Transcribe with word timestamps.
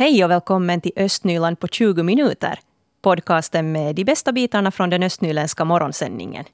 Hej 0.00 0.24
och 0.24 0.30
välkommen 0.30 0.80
till 0.80 0.92
Östnyland 0.96 1.60
på 1.60 1.68
20 1.68 2.02
minuter. 2.02 2.58
Podcasten 3.02 3.72
med 3.72 3.96
de 3.96 4.04
bästa 4.04 4.32
bitarna 4.32 4.70
från 4.70 4.90
den 4.90 5.02
östnyländska 5.02 5.64
morgonsändningen. 5.64 6.44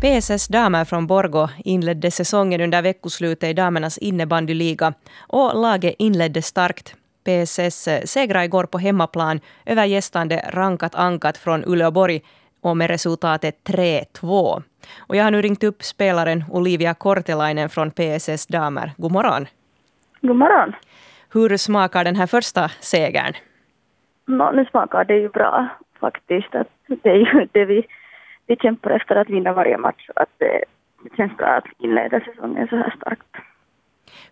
PSS 0.00 0.48
damer 0.48 0.84
från 0.84 1.06
Borgo 1.06 1.48
inledde 1.64 2.10
säsongen 2.10 2.60
under 2.60 2.82
veckoslutet 2.82 3.50
i 3.50 3.52
damernas 3.52 3.98
innebandyliga 3.98 4.94
och 5.18 5.60
laget 5.60 5.94
inledde 5.98 6.42
starkt. 6.42 6.94
PSS 7.24 7.88
segrade 8.04 8.44
igår 8.44 8.64
på 8.64 8.78
hemmaplan 8.78 9.40
över 9.66 9.84
gästande 9.84 10.50
Rankat 10.52 10.94
Ankat 10.94 11.38
från 11.38 11.64
Uleåborg 11.64 12.22
och 12.66 12.76
med 12.76 12.90
resultatet 12.90 13.54
3-2. 13.64 14.62
Och 14.98 15.16
jag 15.16 15.24
har 15.24 15.30
nu 15.30 15.42
ringt 15.42 15.64
upp 15.64 15.82
spelaren 15.82 16.44
Olivia 16.50 16.94
Kortelainen 16.94 17.68
från 17.68 17.90
PSS 17.90 18.46
Damer. 18.46 18.92
God 18.96 19.12
morgon. 19.12 19.46
God 20.20 20.36
morgon. 20.36 20.72
Hur 21.32 21.56
smakar 21.56 22.04
den 22.04 22.16
här 22.16 22.26
första 22.26 22.68
segern? 22.68 23.32
No, 24.26 24.50
nu 24.52 24.64
smakar 24.64 25.04
det 25.04 25.16
ju 25.16 25.28
bra 25.28 25.68
faktiskt. 26.00 26.54
Att 26.54 26.68
det 26.86 27.10
är 27.10 27.14
ju 27.14 27.48
det 27.52 27.64
vi, 27.64 27.86
vi 28.46 28.56
kämpar 28.56 28.90
efter 28.90 29.16
att 29.16 29.30
vinna 29.30 29.52
varje 29.52 29.78
match. 29.78 30.08
Att 30.16 30.30
det, 30.38 30.64
det 31.02 31.16
känns 31.16 31.36
bra 31.36 31.46
att 31.46 31.64
inleda 31.78 32.20
säsongen 32.20 32.68
så 32.68 32.76
här 32.76 32.94
starkt. 32.96 33.36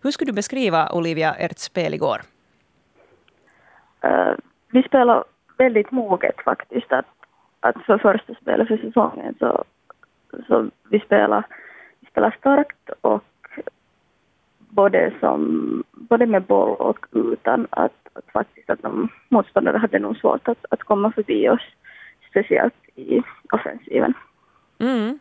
Hur 0.03 0.11
skulle 0.11 0.31
du 0.31 0.35
beskriva 0.35 0.89
Olivia 0.91 1.33
ert 1.33 1.59
spel 1.59 1.93
igår? 1.93 2.21
Uh, 4.05 4.35
vi 4.71 4.83
spelar 4.83 5.23
väldigt 5.57 5.91
moget 5.91 6.35
faktiskt. 6.45 6.91
Att, 6.91 7.05
att 7.65 7.85
för 7.85 7.97
första 7.97 8.33
spelet 8.33 8.67
för 8.67 8.77
säsongen 8.77 9.35
så 9.39 9.63
så 10.47 10.69
vi 10.89 10.99
spelar, 10.99 11.43
vi 11.99 12.07
spelar 12.07 12.35
starkt 12.39 12.89
och 13.01 13.23
både, 14.57 15.13
som, 15.19 15.83
både 15.91 16.25
med 16.25 16.43
boll 16.43 16.75
och 16.75 17.05
utan 17.11 17.67
att, 17.69 17.93
att 18.13 18.31
faktiskt 18.33 18.69
att 18.69 18.81
de 18.81 19.09
motståndare 19.29 19.77
hade 19.77 19.99
nog 19.99 20.17
svårt 20.17 20.47
att, 20.47 20.65
att 20.69 20.83
komma 20.83 21.11
förbi 21.11 21.49
oss, 21.49 21.61
speciellt 22.29 22.73
i 22.95 23.21
offensiven. 23.51 24.13
Mm. 24.79 25.19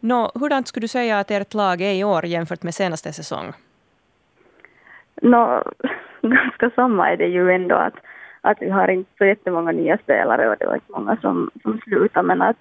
Nå, 0.00 0.30
hurdant 0.34 0.68
skulle 0.68 0.84
du 0.84 0.88
säga 0.88 1.18
att 1.18 1.30
ert 1.30 1.54
lag 1.54 1.80
är 1.80 1.92
i 1.92 2.04
år 2.04 2.26
jämfört 2.26 2.62
med 2.62 2.74
senaste 2.74 3.12
säsong? 3.12 3.52
Nå, 5.22 5.62
ganska 6.22 6.70
samma 6.70 7.10
är 7.10 7.16
det 7.16 7.26
ju 7.26 7.50
ändå 7.50 7.74
att, 7.74 7.94
att 8.40 8.62
vi 8.62 8.70
har 8.70 8.88
inte 8.90 9.10
så 9.18 9.24
jättemånga 9.24 9.72
nya 9.72 9.98
spelare 9.98 10.48
och 10.48 10.56
det 10.58 10.66
var 10.66 10.74
inte 10.74 10.92
många 10.92 11.16
som, 11.16 11.50
som 11.62 11.80
slutade 11.84 12.26
men 12.26 12.42
att 12.42 12.56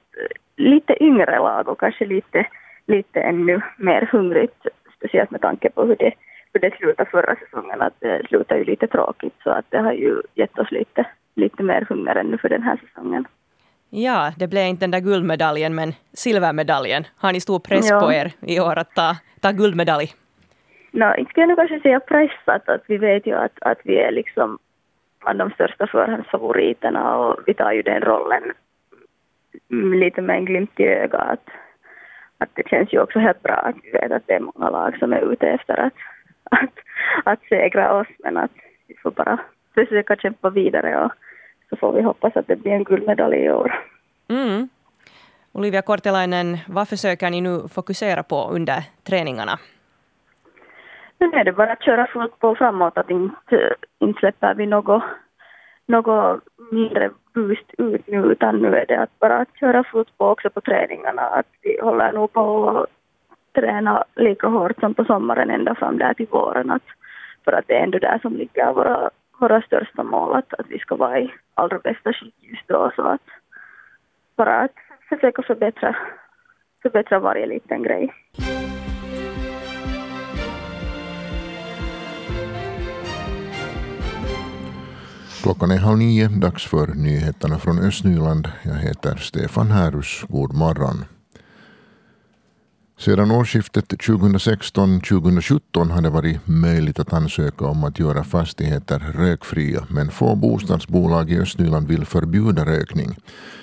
lite 0.56 1.04
yngre 1.04 1.40
lag 1.40 1.68
och 1.68 1.80
kanske 1.80 2.06
lite, 2.06 2.48
lite 2.88 3.22
ännu 3.22 3.62
mer 3.78 4.10
hungrigt, 4.12 4.68
speciellt 4.98 5.32
med 5.32 5.42
tanke 5.42 5.70
på 5.70 5.86
hur 5.86 5.96
det, 5.96 6.14
hur 6.54 6.62
det 6.62 6.78
slutade 6.78 7.10
förra 7.10 7.36
säsongen, 7.36 7.82
att 7.82 7.94
det 8.00 8.28
slutade 8.28 8.60
ju 8.60 8.66
lite 8.66 8.88
tråkigt 8.88 9.36
så 9.44 9.50
att 9.50 9.66
det 9.70 9.78
har 9.78 9.94
ju 9.94 10.22
gett 10.36 10.60
oss 10.60 10.72
lite, 10.72 11.06
lite 11.36 11.64
mer 11.64 11.86
hunger 11.90 12.16
ännu 12.16 12.38
för 12.38 12.50
den 12.50 12.64
här 12.64 12.78
säsongen. 12.78 13.26
Ja, 13.90 14.32
det 14.38 14.48
blev 14.48 14.66
inte 14.66 14.84
den 14.84 14.92
där 14.92 15.00
guldmedaljen 15.00 15.76
men 15.76 15.94
silvermedaljen. 16.14 17.04
Har 17.18 17.34
ni 17.34 17.42
stor 17.42 17.60
press 17.60 17.90
ja. 17.90 18.00
på 18.00 18.14
er 18.14 18.32
i 18.42 18.60
år 18.60 18.78
att 18.78 18.96
ta, 18.96 19.16
ta 19.42 19.52
guldmedalj? 19.52 20.14
No, 20.92 21.16
inte 21.18 21.32
skulle 21.32 21.42
jag 21.44 21.48
nog 21.48 21.58
kanske 21.58 21.80
säga 21.80 22.00
pressat, 22.00 22.70
att 22.70 22.84
vi 22.88 22.98
vet 22.98 23.28
ju 23.28 23.34
att, 23.34 23.58
att 23.62 23.80
vi 23.84 23.96
är 24.00 24.12
liksom 24.12 24.60
bland 25.34 25.40
de 25.40 25.56
största 25.56 25.88
förhandsfavoriterna 25.88 27.18
och 27.18 27.40
vi 27.46 27.54
tar 27.54 27.72
ju 27.72 27.82
den 27.82 28.02
rollen 28.02 28.44
lite 30.00 30.22
med 30.22 30.36
en 30.36 30.46
glimt 30.46 30.80
i 30.80 30.84
ögat 30.84 31.22
att, 31.22 31.50
att 32.38 32.50
det 32.54 32.70
känns 32.70 32.94
ju 32.94 33.02
också 33.02 33.20
helt 33.20 33.44
bra 33.44 33.54
att 33.54 33.76
vi 33.84 33.92
vet 33.92 34.12
att 34.12 34.28
det 34.28 34.34
är 34.34 34.40
många 34.40 34.70
lag 34.70 34.98
som 35.00 35.14
är 35.14 35.34
ute 35.34 35.48
efter 35.48 35.80
att, 35.80 35.94
att, 36.44 36.76
att 37.24 37.40
segra 37.50 37.94
oss 37.94 38.08
men 38.20 38.38
att 38.38 38.52
vi 38.88 38.96
får 38.96 39.12
bara 39.12 39.40
försöka 39.74 40.16
kämpa 40.16 40.50
vidare 40.50 41.06
och 41.06 41.12
så 41.70 41.76
får 41.76 41.94
vi 41.94 42.02
hoppas 42.02 42.36
att 42.36 42.48
det 42.48 42.56
blir 42.56 42.72
en 42.72 42.84
guldmedalj 42.84 43.38
i 43.38 43.52
år. 43.52 43.80
Mm. 44.30 44.70
Olivia 45.52 45.82
Kortelainen, 45.82 46.58
vad 46.68 46.90
försöker 46.90 47.30
ni 47.30 47.42
nu 47.42 47.68
fokusera 47.68 48.24
på 48.24 48.50
under 48.52 48.84
träningarna? 49.04 49.60
Sen 51.20 51.34
är 51.34 51.44
det 51.44 51.52
bara 51.52 51.72
att 51.72 51.84
köra 51.84 52.08
fullt 52.08 52.40
på 52.40 52.56
framåt, 52.56 52.98
att 52.98 53.10
inte, 53.10 53.76
inte 54.00 54.20
släpper 54.20 54.56
vi 54.56 54.66
något, 54.66 55.04
något 55.86 56.44
mindre 56.72 57.10
boost 57.34 57.74
ut 57.78 58.08
nu 58.08 58.18
utan 58.18 58.56
nu 58.56 58.76
är 58.76 58.86
det 58.86 59.00
att 59.00 59.20
bara 59.20 59.38
att 59.38 59.60
köra 59.60 59.84
fullt 59.84 60.18
på 60.18 60.26
också 60.26 60.50
på 60.50 60.62
träningarna. 60.62 61.22
Att 61.22 61.48
vi 61.62 61.80
håller 61.82 62.12
nog 62.12 62.34
på 62.34 62.70
att 62.70 62.90
träna 63.62 64.04
lika 64.16 64.48
hårt 64.48 64.80
som 64.80 64.94
på 64.94 65.06
sommaren 65.06 65.50
ända 65.50 65.76
fram 65.76 65.98
där 65.98 66.14
till 66.14 66.28
våren. 66.28 66.72
Att, 66.72 66.84
för 67.46 67.52
att 67.52 67.68
det 67.68 67.74
är 67.74 67.84
ändå 67.84 68.00
där 68.00 68.20
som 68.22 68.36
ligger 68.36 68.74
våra, 68.74 69.10
våra 69.40 69.62
största 69.62 70.04
mål, 70.04 70.36
att, 70.36 70.54
att 70.54 70.68
vi 70.70 70.80
ska 70.80 70.96
vara 70.96 71.20
i 71.20 71.34
allra 71.54 71.80
bästa 71.80 72.14
skick 72.14 72.36
just 72.40 72.68
då. 72.68 72.92
Så 72.96 73.02
att 73.02 73.28
bara 74.36 74.56
att 74.62 74.76
försöka 75.10 75.42
förbättra, 75.42 75.96
förbättra 76.82 77.20
varje 77.20 77.46
liten 77.46 77.84
grej. 77.84 78.14
Klockan 85.42 85.72
är 85.72 85.78
halv 85.78 85.98
nio, 85.98 86.28
dags 86.28 86.66
för 86.66 86.88
nyheterna 86.88 87.60
från 87.60 87.80
Östnyland. 87.80 88.48
Jag 88.64 88.76
heter 88.76 89.16
Stefan 89.16 89.72
Härus. 89.72 90.24
God 90.30 90.54
morgon. 90.54 91.06
Sedan 93.00 93.32
årsskiftet 93.32 93.94
2016-2017 93.94 95.92
har 95.92 96.02
det 96.02 96.10
varit 96.10 96.48
möjligt 96.48 97.00
att 97.00 97.14
ansöka 97.14 97.66
om 97.66 97.84
att 97.84 98.00
göra 98.00 98.24
fastigheter 98.24 99.00
rökfria, 99.00 99.88
men 99.90 100.12
få 100.12 100.36
bostadsbolag 100.36 101.32
i 101.32 101.40
Östnyland 101.40 101.88
vill 101.88 102.06
förbjuda 102.06 102.66
rökning. 102.66 103.16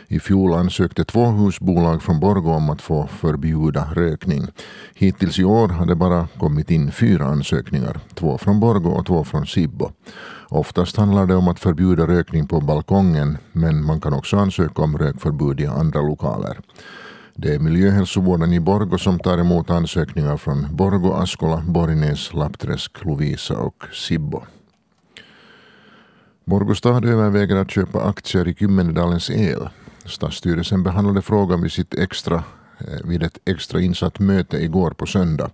I 0.09 0.21
fjol 0.21 0.55
ansökte 0.55 1.05
två 1.05 1.27
husbolag 1.27 2.03
från 2.03 2.21
Borgå 2.21 2.51
om 2.51 2.71
att 2.71 2.83
få 2.83 3.07
förbjuda 3.07 3.89
rökning. 3.95 4.49
Hittills 4.95 5.39
i 5.39 5.45
år 5.45 5.69
har 5.69 5.87
det 5.87 5.95
bara 5.95 6.29
kommit 6.39 6.71
in 6.71 6.93
fyra 6.93 7.25
ansökningar, 7.25 8.01
två 8.15 8.39
från 8.39 8.61
Borgå 8.61 8.91
och 8.91 9.07
två 9.07 9.25
från 9.25 9.47
Sibbo. 9.47 9.91
Oftast 10.49 10.97
handlar 10.97 11.27
det 11.27 11.35
om 11.35 11.49
att 11.49 11.61
förbjuda 11.61 12.07
rökning 12.07 12.47
på 12.49 12.61
balkongen, 12.61 13.39
men 13.53 13.85
man 13.85 14.01
kan 14.01 14.13
också 14.13 14.37
ansöka 14.37 14.83
om 14.83 14.99
rökförbud 14.99 15.61
i 15.61 15.67
andra 15.67 16.01
lokaler. 16.01 16.59
Det 17.39 17.55
är 17.55 17.59
miljöhälsovården 17.59 18.53
i 18.53 18.61
Borgo 18.61 18.99
som 18.99 19.19
tar 19.19 19.39
emot 19.39 19.71
ansökningar 19.71 20.37
från 20.37 20.77
Borgo, 20.77 21.13
Askola, 21.13 21.63
Borgnäs, 21.67 22.35
Lappträsk, 22.35 23.05
Lovisa 23.05 23.57
och 23.57 23.85
Sibbo. 23.93 24.43
Borgå 26.45 26.75
stad 26.75 27.05
överväger 27.05 27.57
att 27.57 27.71
köpa 27.71 28.03
aktier 28.05 28.49
i 28.49 28.55
Kymmenedalens 28.55 29.31
El. 29.31 29.69
Stadsstyrelsen 30.05 30.83
behandlade 30.83 31.23
frågan 31.23 31.63
vid, 31.63 31.73
sitt 31.73 31.95
extra, 31.95 32.45
eh, 32.79 33.09
vid 33.09 33.23
ett 33.23 33.39
extra 33.45 33.81
insatt 33.81 34.19
möte 34.19 34.57
igår 34.57 34.91
på 34.91 35.07
söndag. 35.07 35.51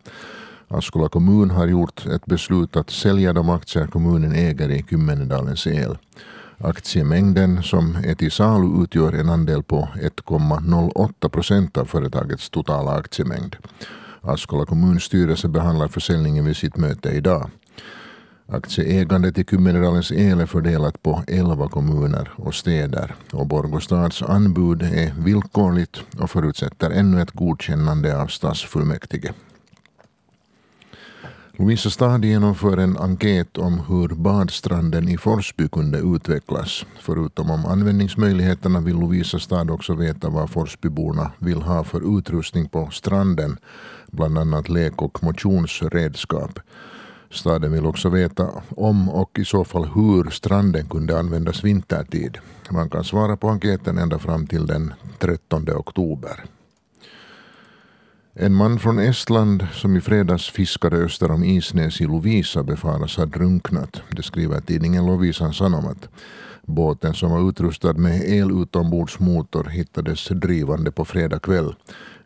Askola 0.69 1.09
kommun 1.09 1.51
har 1.51 1.67
gjort 1.67 2.07
ett 2.07 2.27
beslut 2.27 2.77
att 2.77 2.91
sälja 2.91 3.33
de 3.33 3.51
aktier 3.51 3.87
kommunen 3.87 4.33
äger 4.33 4.71
i 4.71 4.85
Kymmenedalens 4.91 5.67
El. 5.67 5.99
Aktiemängden 6.65 7.63
som 7.63 7.97
är 8.05 8.15
till 8.15 8.31
salu 8.31 8.83
utgör 8.83 9.13
en 9.13 9.31
andel 9.31 9.63
på 9.63 9.89
1,08 9.95 11.29
procent 11.29 11.77
av 11.77 11.85
företagets 11.85 12.51
totala 12.51 12.91
aktiemängd. 12.91 13.57
Askola 14.21 14.67
kommunstyrelse 14.67 15.49
behandlar 15.49 15.89
försäljningen 15.89 16.45
vid 16.45 16.57
sitt 16.57 16.77
möte 16.77 17.09
idag. 17.11 17.51
Aktieägandet 18.47 19.39
i 19.39 19.45
Kymmenedalens 19.45 20.13
el 20.13 20.41
är 20.41 20.47
fördelat 20.47 21.03
på 21.03 21.23
11 21.27 21.69
kommuner 21.69 22.31
och 22.37 22.55
städer 22.55 23.15
och 23.33 23.47
Borgostads 23.47 24.23
anbud 24.23 24.83
är 24.83 25.15
villkorligt 25.19 26.03
och 26.21 26.31
förutsätter 26.31 26.91
ännu 26.91 27.23
ett 27.23 27.31
godkännande 27.31 28.21
av 28.21 28.27
stadsfullmäktige. 28.27 29.33
Lovisa 31.63 31.91
stad 31.91 32.25
genomför 32.25 32.77
en 32.77 32.97
enkät 32.97 33.59
om 33.59 33.81
hur 33.89 34.09
badstranden 34.09 35.09
i 35.09 35.19
Forsby 35.19 35.69
kunde 35.69 35.99
utvecklas. 35.99 36.87
Förutom 37.01 37.51
om 37.51 37.67
användningsmöjligheterna 37.67 38.81
vill 38.81 38.97
Lovisa 38.97 39.39
stad 39.39 39.71
också 39.71 39.95
veta 39.95 40.29
vad 40.29 40.51
Forsbyborna 40.51 41.33
vill 41.39 41.63
ha 41.63 41.85
för 41.85 42.19
utrustning 42.19 42.69
på 42.69 42.91
stranden, 42.91 43.59
bland 44.13 44.39
annat 44.39 44.69
lek 44.69 45.03
och 45.03 45.25
motionsredskap. 45.25 46.59
Staden 47.31 47.73
vill 47.73 47.87
också 47.87 48.09
veta 48.09 48.49
om 48.69 49.09
och 49.09 49.39
i 49.39 49.45
så 49.45 49.65
fall 49.65 49.85
hur 49.95 50.31
stranden 50.31 50.89
kunde 50.89 51.19
användas 51.19 51.65
vintertid. 51.65 52.39
Man 52.71 52.91
kan 52.91 53.05
svara 53.05 53.37
på 53.37 53.49
enkäten 53.49 53.99
ända 53.99 54.19
fram 54.19 54.47
till 54.47 54.67
den 54.67 54.95
13 55.19 55.69
oktober. 55.71 56.45
En 58.35 58.55
man 58.55 58.79
från 58.79 58.99
Estland 58.99 59.67
som 59.73 59.97
i 59.97 60.01
fredags 60.01 60.51
fiskade 60.51 60.97
öster 60.97 61.31
om 61.31 61.45
Isnäs 61.45 62.01
i 62.01 62.05
Lovisa 62.05 62.63
befaras 62.63 63.17
ha 63.17 63.27
drunknat. 63.27 64.03
Det 64.11 64.23
skriver 64.23 64.61
tidningen 64.61 65.07
Lovisan 65.07 65.55
Sanomat. 65.55 66.09
Båten 66.63 67.15
som 67.15 67.31
var 67.31 67.49
utrustad 67.49 67.93
med 67.93 68.29
el 68.29 68.63
utombordsmotor 68.63 69.65
hittades 69.65 70.29
drivande 70.29 70.91
på 70.91 71.05
fredag 71.05 71.39
kväll. 71.39 71.75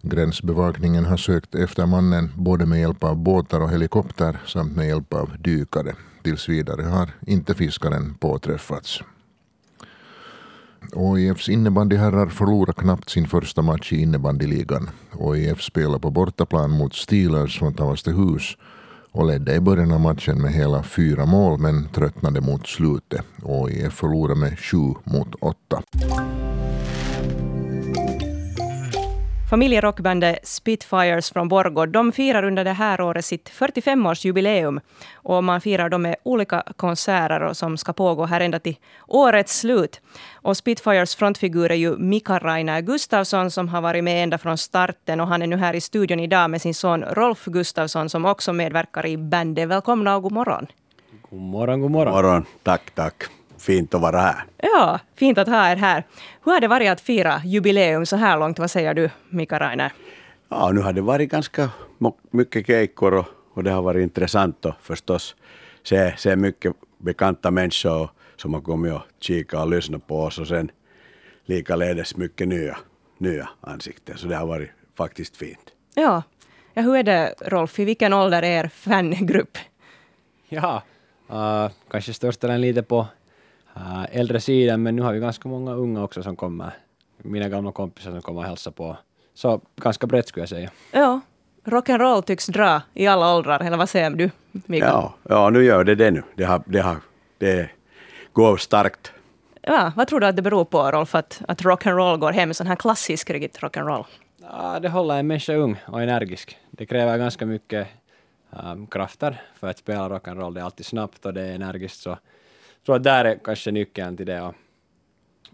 Gränsbevakningen 0.02 1.04
har 1.04 1.16
sökt 1.16 1.54
efter 1.54 1.86
mannen 1.86 2.32
både 2.36 2.66
med 2.66 2.80
hjälp 2.80 3.04
av 3.04 3.16
båtar 3.16 3.60
och 3.60 3.70
helikopter 3.70 4.38
samt 4.46 4.76
med 4.76 4.88
hjälp 4.88 5.14
av 5.14 5.30
dykare. 5.38 5.94
Tills 6.22 6.48
vidare 6.48 6.82
har 6.82 7.10
inte 7.26 7.54
fiskaren 7.54 8.14
påträffats. 8.14 9.02
OIFs 10.92 11.48
innebandyherrar 11.48 12.26
förlorar 12.26 12.72
knappt 12.72 13.10
sin 13.10 13.28
första 13.28 13.62
match 13.62 13.92
i 13.92 14.02
innebandyligan. 14.02 14.90
OIF 15.12 15.62
spelar 15.62 15.98
på 15.98 16.10
bortaplan 16.10 16.70
mot 16.70 16.94
Steelers 16.94 17.58
från 17.58 17.74
Tavastehus 17.74 18.56
och 19.12 19.26
ledde 19.26 19.54
i 19.54 19.60
början 19.60 19.92
av 19.92 20.00
matchen 20.00 20.42
med 20.42 20.52
hela 20.52 20.82
fyra 20.82 21.26
mål 21.26 21.58
men 21.58 21.88
tröttnade 21.88 22.40
mot 22.40 22.66
slutet. 22.66 23.20
OIF 23.42 23.92
förlorade 23.92 24.40
med 24.40 24.58
sju 24.58 24.94
mot 25.04 25.34
åtta. 25.40 25.82
Familjerockbandet 29.50 30.46
Spitfires 30.46 31.30
från 31.30 31.48
Borgå 31.48 31.86
de 31.86 32.12
firar 32.12 32.42
under 32.42 32.64
det 32.64 32.72
här 32.72 33.00
året 33.00 33.24
sitt 33.24 33.50
45-årsjubileum. 33.50 34.80
Och 35.14 35.44
man 35.44 35.60
firar 35.60 35.88
dem 35.88 36.02
med 36.02 36.16
olika 36.22 36.62
konserter 36.76 37.52
som 37.52 37.76
ska 37.76 37.92
pågå 37.92 38.24
här 38.24 38.40
ända 38.40 38.58
till 38.58 38.76
årets 39.06 39.58
slut. 39.58 40.00
Och 40.34 40.56
Spitfires 40.56 41.16
frontfigur 41.16 41.70
är 41.70 41.74
ju 41.74 41.96
Mika 41.96 42.38
Rainer 42.38 42.80
Gustafsson 42.80 43.50
som 43.50 43.68
har 43.68 43.80
varit 43.80 44.04
med 44.04 44.22
ända 44.22 44.38
från 44.38 44.58
starten. 44.58 45.20
Och 45.20 45.28
han 45.28 45.42
är 45.42 45.46
nu 45.46 45.56
här 45.56 45.74
i 45.74 45.80
studion 45.80 46.20
idag 46.20 46.50
med 46.50 46.62
sin 46.62 46.74
son 46.74 47.04
Rolf 47.04 47.44
Gustafsson 47.44 48.08
som 48.08 48.24
också 48.24 48.52
medverkar 48.52 49.06
i 49.06 49.16
bandet. 49.16 49.68
Välkomna 49.68 50.16
och 50.16 50.22
god 50.22 50.32
morgon. 50.32 50.66
God 51.30 51.40
morgon, 51.40 51.80
god 51.80 51.90
morgon. 51.90 52.14
God 52.14 52.24
morgon. 52.24 52.44
Tack, 52.62 52.90
tack 52.94 53.24
fint 53.58 53.94
att 53.94 54.00
vara 54.00 54.20
här. 54.20 54.44
Ja, 54.56 55.00
fint 55.14 55.38
att 55.38 55.48
ha 55.48 55.70
er 55.70 55.76
här. 55.76 56.04
Hur 56.44 56.52
har 56.52 56.60
det 56.60 56.68
varit 56.68 56.90
att 56.90 57.00
fira 57.00 57.42
jubileum 57.44 58.06
så 58.06 58.16
här 58.16 58.38
långt? 58.38 58.58
Vad 58.58 58.70
säger 58.70 58.94
du, 58.94 59.10
Mika 59.30 59.58
Rainer? 59.58 59.92
Ja, 60.48 60.72
nu 60.72 60.80
har 60.80 60.92
det 60.92 61.00
varit 61.00 61.30
ganska 61.30 61.70
mycket 62.30 62.66
kejkor 62.66 63.14
och, 63.14 63.26
och 63.54 63.64
det 63.64 63.70
har 63.70 63.82
varit 63.82 64.02
intressant 64.02 64.66
att 64.66 64.76
förstås 64.82 65.36
se, 65.82 66.14
se 66.16 66.36
mycket 66.36 66.72
bekanta 66.98 67.50
människor 67.50 68.10
som 68.36 68.54
har 68.54 68.60
kommit 68.60 68.92
och 68.92 69.02
kikat 69.20 69.60
och 69.60 69.70
lyssnat 69.70 70.06
på 70.06 70.22
oss 70.22 70.38
och 70.38 70.48
sen 70.48 70.70
likaledes 71.44 72.16
mycket 72.16 72.48
nya, 72.48 72.76
nya 73.18 73.48
ansikten. 73.60 74.18
Så 74.18 74.26
det 74.26 74.36
har 74.36 74.46
varit 74.46 74.70
faktiskt 74.94 75.36
fint. 75.36 75.72
Ja. 75.94 76.22
ja, 76.74 76.82
hur 76.82 76.96
är 76.96 77.02
det 77.02 77.34
Rolf, 77.40 77.78
i 77.78 77.84
vilken 77.84 78.12
ålder 78.12 78.42
är 78.42 78.64
er 78.64 78.68
fangrupp? 78.68 79.58
Ja, 80.48 80.82
uh, 81.30 81.70
kanske 81.90 82.12
största 82.12 82.46
delen 82.46 82.60
lite 82.60 82.82
på 82.82 83.06
äldre 84.10 84.40
sidan, 84.40 84.82
men 84.82 84.96
nu 84.96 85.02
har 85.02 85.12
vi 85.12 85.20
ganska 85.20 85.48
många 85.48 85.72
unga 85.74 86.02
också 86.02 86.22
som 86.22 86.36
kommer. 86.36 86.70
Mina 87.16 87.48
gamla 87.48 87.72
kompisar 87.72 88.10
som 88.10 88.22
kommer 88.22 88.40
och 88.40 88.46
hälsar 88.46 88.70
på. 88.70 88.96
Så 89.34 89.60
ganska 89.76 90.06
brett 90.06 90.28
skulle 90.28 90.42
jag 90.42 90.48
säga. 90.48 90.70
Ja, 90.92 91.20
rock'n'roll 91.64 92.22
tycks 92.22 92.46
dra 92.46 92.82
i 92.94 93.06
alla 93.06 93.36
åldrar, 93.36 93.60
eller 93.60 93.76
vad 93.76 93.88
säger 93.88 94.10
du, 94.10 94.30
Mikael? 94.52 94.92
Ja, 94.92 95.14
ja, 95.22 95.50
nu 95.50 95.64
gör 95.64 95.84
det 95.84 95.94
det 95.94 96.10
nu. 96.10 96.22
Det, 96.34 96.44
har, 96.44 96.62
det, 96.66 96.80
har, 96.80 96.96
det 97.38 97.70
går 98.32 98.56
starkt. 98.56 99.12
Ja, 99.62 99.92
vad 99.96 100.08
tror 100.08 100.20
du 100.20 100.26
att 100.26 100.36
det 100.36 100.42
beror 100.42 100.64
på, 100.64 100.90
Rolf, 100.90 101.14
att, 101.14 101.42
att 101.48 101.62
rock'n'roll 101.62 102.18
går 102.18 102.32
hem, 102.32 102.54
sån 102.54 102.66
här 102.66 102.76
klassisk 102.76 103.30
rock'n'roll? 103.30 104.04
Ja, 104.42 104.78
det 104.80 104.88
håller 104.88 105.18
en 105.18 105.26
människa 105.26 105.54
ung 105.54 105.76
och 105.86 106.02
energisk. 106.02 106.58
Det 106.70 106.86
kräver 106.86 107.18
ganska 107.18 107.46
mycket 107.46 107.88
um, 108.50 108.86
krafter 108.86 109.42
för 109.54 109.68
att 109.68 109.78
spela 109.78 110.08
rock'n'roll. 110.08 110.54
Det 110.54 110.60
är 110.60 110.64
alltid 110.64 110.86
snabbt 110.86 111.26
och 111.26 111.34
det 111.34 111.42
är 111.42 111.54
energiskt. 111.54 112.00
Så 112.00 112.18
tror 112.86 112.96
att 112.96 113.02
där 113.02 113.24
är 113.24 113.38
kanske 113.44 113.70
nyckeln 113.70 114.16
till 114.16 114.26
det. 114.26 114.40
Och, 114.40 114.54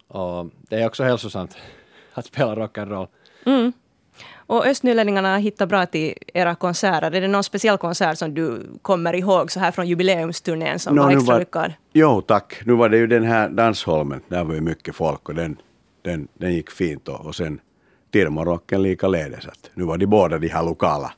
och 0.08 0.50
det 0.68 0.76
är 0.76 0.86
också 0.86 1.04
hälsosamt 1.04 1.56
att 2.14 2.26
spela 2.26 2.54
rock'n'roll. 2.54 3.08
Mm. 3.46 3.72
Och 4.34 4.66
östnylänningarna 4.66 5.32
har 5.32 5.38
hittat 5.38 5.68
bra 5.68 5.86
till 5.86 6.14
era 6.34 6.54
konserter. 6.54 7.10
Är 7.10 7.20
det 7.20 7.28
någon 7.28 7.44
speciell 7.44 7.78
konsert 7.78 8.18
som 8.18 8.34
du 8.34 8.62
kommer 8.82 9.14
ihåg 9.14 9.52
så 9.52 9.60
här 9.60 9.70
från 9.70 9.88
jubileumsturnén 9.88 10.78
som 10.78 10.96
no, 10.96 11.02
var 11.02 11.10
extra 11.10 11.32
var, 11.32 11.40
lyckad? 11.40 11.72
Jo 11.92 12.20
tack. 12.20 12.62
Nu 12.64 12.72
var 12.72 12.88
det 12.88 12.96
ju 12.96 13.06
den 13.06 13.24
här 13.24 13.48
Dansholmen. 13.48 14.20
Där 14.28 14.44
var 14.44 14.54
ju 14.54 14.60
mycket 14.60 14.94
folk 14.94 15.28
och 15.28 15.34
den, 15.34 15.56
den, 16.02 16.28
den 16.34 16.54
gick 16.54 16.70
fint. 16.70 17.08
Och, 17.08 17.26
och 17.26 17.34
sen 17.34 17.60
Tirmorocken 18.10 18.82
likaledes. 18.82 19.46
Att 19.46 19.70
nu 19.74 19.84
var 19.84 19.98
de 19.98 20.06
båda 20.06 20.38
de 20.38 20.48
här 20.48 20.62
lokala 20.62 21.12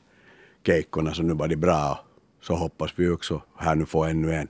keikorna 0.65 1.13
så 1.13 1.23
nu 1.23 1.33
var 1.33 1.47
de 1.47 1.55
bra. 1.55 1.99
Så 2.41 2.55
hoppas 2.55 2.91
vi 2.95 3.09
också 3.09 3.41
här 3.57 3.75
nu 3.75 3.85
få 3.85 4.03
ännu 4.03 4.33
en 4.35 4.47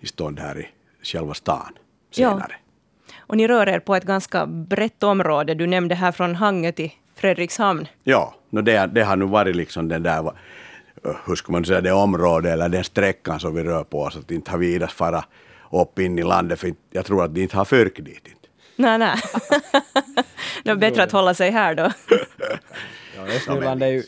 i 0.00 0.06
stånd 0.06 0.38
här 0.38 0.58
i 0.58 0.68
själva 1.04 1.34
stan 1.34 1.78
senare. 2.10 2.46
Ja. 2.48 3.14
Och 3.18 3.36
ni 3.36 3.48
rör 3.48 3.68
er 3.68 3.78
på 3.78 3.94
ett 3.94 4.04
ganska 4.04 4.46
brett 4.46 5.02
område. 5.02 5.54
Du 5.54 5.66
nämnde 5.66 5.94
här 5.94 6.12
från 6.12 6.34
Hangö 6.34 6.72
till 6.72 6.90
Fredrikshamn. 7.14 7.88
Ja, 8.04 8.34
no 8.50 8.60
det, 8.60 8.86
det 8.86 9.04
har 9.04 9.16
nu 9.16 9.24
varit 9.24 9.56
liksom 9.56 9.88
den 9.88 10.02
där, 10.02 10.32
hur 11.26 11.34
ska 11.34 11.52
man 11.52 11.64
säga, 11.64 11.80
det 11.80 11.92
området 11.92 12.52
eller 12.52 12.68
den 12.68 12.84
sträckan 12.84 13.40
som 13.40 13.54
vi 13.54 13.64
rör 13.64 13.84
på 13.84 14.00
oss. 14.00 14.16
Att 14.16 14.30
inte 14.30 14.50
har 14.50 14.58
vi 14.58 14.74
idats 14.74 14.94
fara 14.94 15.24
upp 15.72 15.98
in 15.98 16.18
i 16.18 16.22
landet, 16.22 16.60
för 16.60 16.74
jag 16.90 17.06
tror 17.06 17.24
att 17.24 17.34
de 17.34 17.42
inte 17.42 17.56
har 17.56 17.64
fyrk 17.64 17.96
dit. 17.96 18.28
Inte. 18.28 18.48
Nej, 18.76 18.98
nej. 18.98 19.16
det 20.64 20.70
är 20.70 20.76
bättre 20.76 21.02
att 21.02 21.12
hålla 21.12 21.34
sig 21.34 21.50
här 21.50 21.74
då. 21.74 21.90
ja, 23.16 23.22
Östnyland, 23.22 23.82
är 23.82 23.88
ju, 23.88 24.02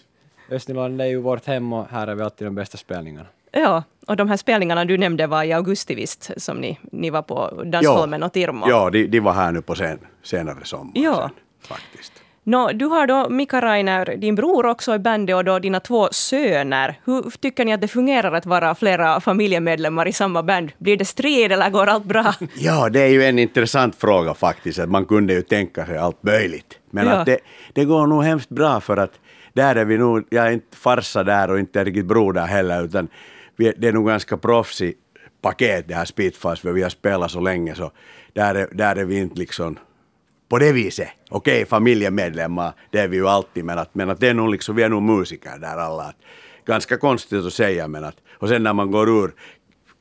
Östnyland 0.51 1.01
är 1.01 1.07
ju 1.07 1.21
vårt 1.21 1.47
hem 1.47 1.73
och 1.73 1.89
här 1.91 2.07
är 2.07 2.15
vi 2.15 2.23
alltid 2.23 2.47
de 2.47 2.55
bästa 2.55 2.79
spelningarna. 2.79 3.29
Ja, 3.61 3.83
och 4.07 4.17
de 4.17 4.29
här 4.29 4.37
spelningarna 4.37 4.85
du 4.85 4.99
nämnde 4.99 5.27
var 5.27 5.45
i 5.45 5.53
augusti 5.53 5.95
visst, 5.95 6.31
som 6.37 6.57
ni, 6.57 6.79
ni 6.93 7.11
var 7.11 7.23
på 7.23 7.63
Dansholmen 7.65 8.23
och 8.23 8.33
Tirmo. 8.33 8.69
Ja, 8.69 8.91
de, 8.91 9.07
de 9.07 9.21
var 9.21 9.33
här 9.33 9.53
nu 9.53 9.63
på 9.63 9.75
sen, 9.75 9.99
senare 10.23 10.65
sommar. 10.65 10.93
Ja. 10.95 11.15
Sen, 11.15 11.31
faktiskt. 11.69 12.13
No, 12.45 12.73
du 12.73 12.85
har 12.85 13.07
då 13.07 13.29
Mika 13.29 13.61
Rainer, 13.61 14.17
din 14.17 14.35
bror 14.35 14.67
också 14.67 14.95
i 14.95 14.99
bandet 14.99 15.37
och 15.37 15.45
då 15.45 15.59
dina 15.59 15.81
två 15.81 16.09
söner. 16.13 17.01
Hur 17.05 17.23
tycker 17.41 17.65
ni 17.65 17.73
att 17.73 17.81
det 17.81 17.89
fungerar 17.89 18.33
att 18.33 18.47
vara 18.47 18.75
flera 18.75 19.21
familjemedlemmar 19.21 20.09
i 20.09 20.13
samma 20.13 20.43
band? 20.43 20.73
Blir 20.79 20.97
det 20.97 21.05
strid 21.05 21.53
eller 21.53 21.71
går 21.71 21.87
allt 21.87 22.05
bra? 22.05 22.35
Ja, 22.55 22.89
det 22.89 23.01
är 23.01 23.09
ju 23.09 23.25
en 23.25 23.39
intressant 23.39 23.95
fråga 23.97 24.35
faktiskt. 24.35 24.79
Att 24.79 24.89
man 24.89 25.05
kunde 25.05 25.33
ju 25.33 25.43
tänka 25.43 25.87
sig 25.87 25.99
allt 25.99 26.23
möjligt. 26.23 26.79
Men 26.91 27.07
ja. 27.07 27.13
att 27.13 27.27
det, 27.27 27.39
det 27.73 27.85
går 27.85 28.07
nog 28.07 28.25
hemskt 28.25 28.49
bra 28.49 28.81
för 28.81 28.97
att 28.97 29.13
där 29.53 29.77
är 29.77 29.85
vi 29.85 29.99
nog, 29.99 30.25
jag 30.31 30.47
är 30.47 30.51
inte 30.51 30.77
farsa 30.77 31.25
där 31.25 31.51
och 31.51 31.59
inte 31.59 31.85
riktigt 31.85 32.07
bror 32.07 32.33
där 32.33 32.47
heller, 32.47 32.85
utan 32.85 33.09
vi, 33.57 33.73
det 33.77 33.89
är 33.89 33.93
nog 33.93 34.07
ganska 34.07 34.37
proffsigt 34.37 35.01
paket 35.41 35.89
det 35.89 35.95
här 35.95 36.05
Spitfires, 36.05 36.61
för 36.61 36.73
vi 36.73 36.83
har 36.83 36.91
spelat 36.91 37.31
så 37.31 37.41
länge 37.41 37.75
så 37.75 37.91
där 38.33 38.55
är, 38.55 38.69
där 38.73 38.97
är 38.97 39.05
vi 39.05 39.19
inte 39.19 39.39
liksom 39.39 39.79
på 40.49 40.59
det 40.59 40.73
viset. 40.73 41.09
Okej, 41.31 41.55
okay, 41.55 41.65
familjemedlemmar, 41.65 42.73
det 42.91 42.99
är 42.99 43.09
vi 43.09 43.17
ju 43.17 43.29
alltid, 43.29 43.65
men 43.65 43.79
att, 43.79 43.95
men 43.95 44.11
att 44.11 44.21
det 44.21 44.29
är 44.29 44.35
nog 44.35 44.51
liksom, 44.51 44.77
vi 44.77 44.83
är 44.83 44.89
nog 44.89 45.03
musiker 45.03 45.59
där 45.59 45.77
alla. 45.77 46.03
Att, 46.03 46.17
ganska 46.67 46.97
konstigt 46.97 47.45
att 47.45 47.53
säga, 47.53 47.89
men 47.89 48.05
att, 48.05 48.17
och 48.39 48.49
sen 48.49 48.63
när 48.63 48.73
man 48.73 48.91
går 48.91 49.09
ur 49.09 49.35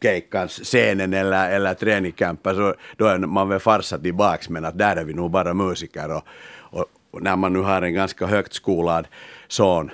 keikkans 0.02 0.52
scenen 0.52 1.14
eller, 1.14 1.50
eller 1.50 1.74
träningskampen 1.74 2.56
så 2.56 2.76
då 2.98 3.06
är 3.06 3.18
man 3.18 3.50
väl 3.50 3.60
farsa 3.60 3.98
tillbaks, 3.98 4.50
men 4.50 4.66
att 4.66 4.78
där 4.78 4.96
är 4.96 5.04
vi 5.04 5.14
nog 5.14 5.32
bara 5.32 5.54
musiker. 5.54 6.16
Och, 6.16 6.24
och, 6.58 6.86
och 7.12 7.22
när 7.24 7.36
man 7.36 7.54
nu 7.54 7.60
har 7.60 7.82
en 7.82 7.94
ganska 7.94 8.26
högt 8.26 8.54
skolad 8.54 9.08
son 9.48 9.92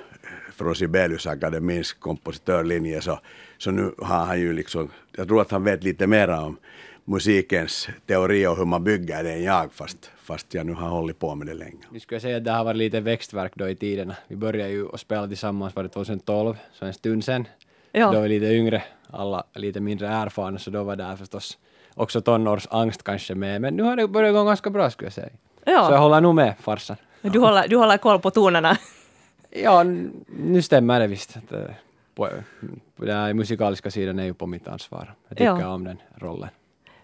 från 0.56 0.74
Sibeliusakademins 0.74 1.92
kompositörlinje 1.92 3.00
så, 3.00 3.20
så 3.62 3.70
nu 3.70 3.94
har 3.98 4.24
han 4.24 4.40
ju 4.40 4.52
liksom, 4.52 4.90
jag 5.16 5.28
tror 5.28 5.40
att 5.40 5.50
han 5.50 5.64
vet 5.64 5.84
lite 5.84 6.06
mer 6.06 6.28
om 6.28 6.56
musikens 7.04 7.88
teori 8.06 8.46
och 8.46 8.56
hur 8.56 8.64
man 8.64 8.84
bygger 8.84 9.24
det 9.24 9.32
än 9.32 9.42
jag, 9.42 9.72
fast, 9.72 10.10
fast 10.16 10.54
jag 10.54 10.66
nu 10.66 10.72
har 10.72 10.88
hållit 10.88 11.18
på 11.18 11.34
med 11.34 11.46
det 11.46 11.54
länge. 11.54 11.78
Vi 11.92 12.00
skulle 12.00 12.20
säga 12.20 12.36
att 12.36 12.44
det 12.44 12.50
har 12.50 12.64
varit 12.64 12.76
lite 12.76 13.00
växtverk 13.00 13.52
då 13.54 13.68
i 13.68 13.76
tiderna. 13.76 14.16
Vi 14.28 14.36
började 14.36 14.70
ju 14.70 14.86
att 14.94 15.00
spela 15.00 15.26
tillsammans, 15.26 15.76
var 15.76 15.82
det 15.82 15.88
2012, 15.88 16.56
så 16.72 16.84
en 16.84 16.94
stund 16.94 17.24
sen. 17.24 17.48
Ja. 17.92 18.06
Då 18.06 18.12
var 18.12 18.22
vi 18.22 18.28
lite 18.28 18.46
yngre, 18.46 18.82
alla 19.10 19.44
lite 19.54 19.80
mindre 19.80 20.08
erfarna, 20.08 20.58
så 20.58 20.70
då 20.70 20.82
var 20.82 20.96
det 20.96 21.16
förstås 21.16 21.58
också 21.94 22.20
tonårsangst 22.20 23.02
kanske 23.02 23.34
med, 23.34 23.60
men 23.60 23.74
nu 23.74 23.82
har 23.82 23.96
det 23.96 24.08
börjat 24.08 24.34
gå 24.34 24.44
ganska 24.44 24.70
bra 24.70 24.90
skulle 24.90 25.06
jag 25.06 25.12
säga. 25.12 25.28
Ja. 25.64 25.86
Så 25.86 25.92
jag 25.92 25.98
håller 25.98 26.20
nog 26.20 26.34
med 26.34 26.54
farsan. 26.60 26.96
Du 27.20 27.38
håller, 27.38 27.68
du 27.68 27.76
håller 27.76 27.96
koll 27.96 28.18
på 28.18 28.30
tonerna? 28.30 28.78
Ja, 29.50 29.82
nu 30.26 30.62
stämmer 30.62 31.00
det 31.00 31.06
visst. 31.06 31.36
Eh, 32.18 32.28
på, 32.96 33.04
den 33.04 33.36
musikaliska 33.36 33.90
sidan 33.90 34.18
är 34.18 34.24
ju 34.24 34.34
på 34.34 34.46
mitt 34.46 34.68
ansvar. 34.68 35.14
Jag 35.28 35.38
tycker 35.38 35.60
ja. 35.60 35.68
om 35.68 35.84
den 35.84 35.96
rollen. 36.14 36.48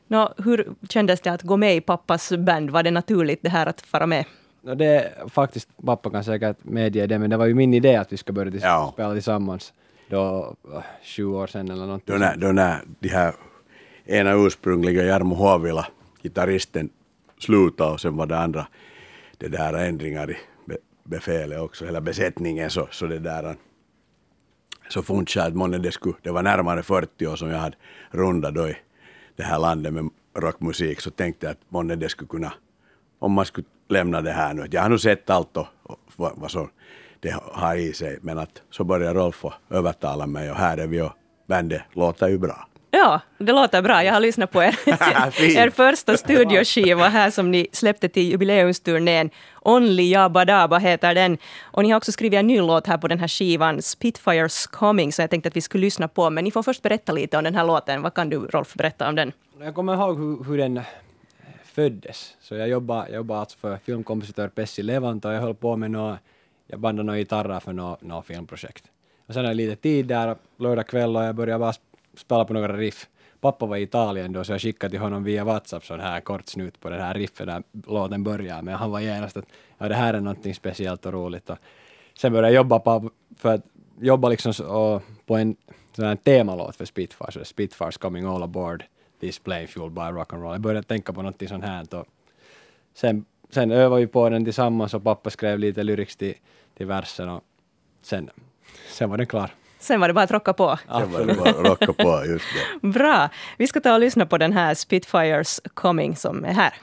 Nå, 0.06 0.34
hur 0.36 0.68
kändes 0.88 1.20
det 1.20 1.32
att 1.32 1.42
gå 1.42 1.56
med 1.56 1.76
i 1.76 1.80
pappas 1.80 2.32
band? 2.32 2.70
Var 2.70 2.82
det 2.82 2.90
naturligt 2.90 3.42
det 3.42 3.48
här 3.48 3.66
att 3.66 3.80
fara 3.80 4.06
med? 4.06 4.24
No, 4.62 4.74
det 4.74 5.12
faktiskt, 5.28 5.68
pappa 5.86 6.10
kan 6.10 6.24
säkert 6.24 6.64
medge 6.64 7.06
det, 7.06 7.18
men 7.18 7.30
det 7.30 7.36
var 7.36 7.46
ju 7.46 7.54
min 7.54 7.74
idé 7.74 7.96
att 7.96 8.12
vi 8.12 8.16
ska 8.16 8.32
börja 8.32 8.60
ja. 8.62 8.90
spela 8.92 9.12
tillsammans 9.12 9.72
då, 10.08 10.54
uh, 10.68 10.80
sju 11.02 11.24
år 11.24 11.46
sedan 11.46 11.70
eller 11.70 11.86
någonting. 11.86 12.14
Då 12.14 12.18
när, 12.18 12.36
då 12.36 12.52
när 12.52 12.80
de 13.00 13.08
här 13.08 13.34
ena 14.06 14.32
ursprungliga 14.32 15.04
Jarmo 15.04 15.34
Hovila, 15.34 15.86
gitarristen, 16.22 16.90
slutade 17.38 17.92
och 17.92 18.00
sen 18.00 18.16
var 18.16 18.26
det 18.26 18.38
andra 18.38 18.66
det 19.38 19.48
där 19.48 19.74
ändringar 19.74 20.30
i 20.30 20.36
befälet 21.04 21.60
också, 21.60 21.84
hela 21.84 22.00
besättningen 22.00 22.70
så, 22.70 22.88
så 22.90 23.06
det 23.06 23.18
där 23.18 23.56
så 24.88 25.02
funderade 25.02 25.40
jag 25.40 25.46
att 25.46 25.54
månne 25.54 25.78
det 25.78 25.92
skulle, 25.92 26.14
det 26.22 26.30
var 26.30 26.42
närmare 26.42 26.82
40 26.82 27.26
år 27.26 27.36
som 27.36 27.50
jag 27.50 27.58
hade 27.58 27.76
rundat 28.10 28.54
då 28.54 28.68
i 28.68 28.76
det 29.36 29.42
här 29.42 29.58
landet 29.58 29.92
med 29.92 30.10
rockmusik, 30.34 31.00
så 31.00 31.10
tänkte 31.10 31.46
jag 31.46 31.52
att 31.52 31.60
månne 31.68 31.96
det 31.96 32.08
skulle 32.08 32.28
kunna, 32.28 32.52
om 33.18 33.32
man 33.32 33.44
skulle 33.44 33.66
lämna 33.88 34.20
det 34.20 34.32
här 34.32 34.54
nu, 34.54 34.66
jag 34.70 34.82
har 34.82 34.88
nu 34.88 34.98
sett 34.98 35.30
allt 35.30 35.56
och, 35.56 35.66
och 35.82 35.98
vad, 36.16 36.32
vad 36.36 36.50
som 36.50 36.70
det 37.20 37.34
har 37.52 37.76
i 37.76 37.92
sig, 37.92 38.18
men 38.22 38.38
att 38.38 38.62
så 38.70 38.84
började 38.84 39.20
Rolf 39.20 39.44
övertala 39.70 40.26
mig 40.26 40.50
och 40.50 40.56
här 40.56 40.78
är 40.78 40.86
vi 40.86 41.02
och 41.02 41.12
bandet 41.46 41.82
låter 41.92 42.28
ju 42.28 42.38
bra. 42.38 42.68
Ja, 42.90 43.20
det 43.38 43.52
låter 43.52 43.82
bra. 43.82 44.04
Jag 44.04 44.12
har 44.12 44.20
lyssnat 44.20 44.50
på 44.50 44.62
er, 44.62 44.74
er 45.56 45.70
första 45.70 46.16
studioskiva 46.16 47.08
här 47.08 47.30
som 47.30 47.50
ni 47.50 47.66
släppte 47.72 48.08
till 48.08 48.30
jubileumsturnén. 48.30 49.30
Only 49.62 50.10
Jabba 50.10 50.44
Dabba 50.44 50.78
heter 50.78 51.14
den. 51.14 51.38
Och 51.62 51.82
ni 51.82 51.90
har 51.90 51.96
också 51.96 52.12
skrivit 52.12 52.38
en 52.38 52.46
ny 52.46 52.58
låt 52.58 52.86
här 52.86 52.98
på 52.98 53.08
den 53.08 53.18
här 53.18 53.28
skivan, 53.28 53.82
Spitfires 53.82 54.66
Coming, 54.66 55.12
så 55.12 55.22
jag 55.22 55.30
tänkte 55.30 55.48
att 55.48 55.56
vi 55.56 55.60
skulle 55.60 55.84
lyssna 55.84 56.08
på. 56.08 56.30
Men 56.30 56.44
ni 56.44 56.50
får 56.50 56.62
först 56.62 56.82
berätta 56.82 57.12
lite 57.12 57.38
om 57.38 57.44
den 57.44 57.54
här 57.54 57.64
låten. 57.64 58.02
Vad 58.02 58.14
kan 58.14 58.30
du, 58.30 58.38
Rolf, 58.38 58.74
berätta 58.74 59.08
om 59.08 59.14
den? 59.14 59.32
Jag 59.60 59.74
kommer 59.74 59.94
ihåg 59.94 60.18
hur, 60.18 60.44
hur 60.44 60.58
den 60.58 60.80
föddes. 61.64 62.36
Så 62.40 62.54
jag 62.54 62.68
jobbade, 62.68 63.14
jobbade 63.14 63.40
alltså 63.40 63.58
för 63.58 63.76
filmkompositör 63.76 64.48
Pessi 64.48 64.82
Levant 64.82 65.24
och 65.24 65.32
jag 65.32 65.40
höll 65.40 65.54
på 65.54 65.76
med 65.76 65.90
något, 65.90 66.18
jag 66.66 66.80
bandade 66.80 67.06
några 67.06 67.18
gitarrer 67.18 67.60
för 67.60 67.72
något, 67.72 68.02
något 68.02 68.26
filmprojekt. 68.26 68.84
Och 69.26 69.34
sen 69.34 69.44
hade 69.44 69.48
jag 69.48 69.56
lite 69.56 69.82
tid 69.82 70.06
där, 70.06 70.36
lördag 70.58 70.86
kväll 70.86 71.16
och 71.16 71.22
jag 71.22 71.34
började 71.34 71.58
bara 71.58 71.72
spela 72.18 72.44
på 72.44 72.52
några 72.52 72.76
riff. 72.76 73.08
Pappa 73.40 73.66
var 73.66 73.76
i 73.76 73.82
Italien 73.82 74.32
då 74.32 74.44
så 74.44 74.52
jag 74.52 74.60
skickade 74.60 74.90
till 74.90 75.00
honom 75.00 75.24
via 75.24 75.44
WhatsApp 75.44 75.84
sån 75.84 76.00
här 76.00 76.20
kort 76.20 76.48
snut 76.48 76.80
på 76.80 76.90
den 76.90 77.00
här 77.00 77.14
riffen 77.14 77.46
där 77.46 77.62
låten 77.86 78.24
börjar 78.24 78.62
men 78.62 78.74
han 78.74 78.90
var 78.90 79.00
genast 79.00 79.36
att 79.36 79.44
ja, 79.78 79.88
det 79.88 79.94
här 79.94 80.14
är 80.14 80.20
någonting 80.20 80.54
speciellt 80.54 81.06
och 81.06 81.12
roligt 81.12 81.50
och 81.50 81.58
sen 82.18 82.32
började 82.32 82.48
jag 82.48 82.54
jobba 82.54 82.78
på 82.78 83.10
för 83.36 83.54
att 83.54 83.66
jobba 84.00 84.28
liksom 84.28 84.54
så, 84.54 85.02
på 85.26 85.36
en 85.36 85.56
sån 85.92 86.04
här 86.04 86.16
temalåt 86.16 86.76
för 86.76 86.84
Spitfires, 86.84 87.48
Spitfires 87.48 87.96
coming 87.96 88.24
all 88.24 88.42
aboard 88.42 88.84
this 89.20 89.38
plane 89.38 89.66
fueled 89.66 89.92
by 89.92 90.00
rock 90.00 90.32
and 90.32 90.42
roll. 90.42 90.52
Jag 90.52 90.60
började 90.60 90.86
tänka 90.86 91.12
på 91.12 91.22
någonting 91.22 91.48
sånt 91.48 91.64
här 91.64 91.94
och 91.94 92.06
sen, 92.94 93.24
sen 93.50 93.70
övade 93.70 94.00
vi 94.00 94.06
på 94.06 94.28
den 94.28 94.44
tillsammans 94.44 94.94
och 94.94 95.04
pappa 95.04 95.30
skrev 95.30 95.58
lite 95.58 95.82
lyrics 95.82 96.16
till, 96.16 96.34
till 96.74 96.86
versen 96.86 97.28
och 97.28 97.44
sen, 98.02 98.30
sen 98.88 99.10
var 99.10 99.16
den 99.16 99.26
klar. 99.26 99.50
Sen 99.80 100.00
var 100.00 100.08
det 100.08 100.14
bara 100.14 100.24
att 100.24 100.30
rocka 100.30 100.52
på. 100.52 100.78
Sen 100.88 101.12
var 101.12 101.24
det 101.24 101.34
bara 101.34 101.50
att 101.50 101.66
rocka 101.66 101.92
på, 101.92 102.24
just 102.26 102.44
det. 102.82 102.88
Bra. 102.88 103.28
Vi 103.56 103.66
ska 103.66 103.80
ta 103.80 103.94
och 103.94 104.00
lyssna 104.00 104.26
på 104.26 104.38
den 104.38 104.52
här 104.52 104.74
Spitfires 104.74 105.60
Coming 105.74 106.16
som 106.16 106.44
är 106.44 106.52
här. 106.52 106.74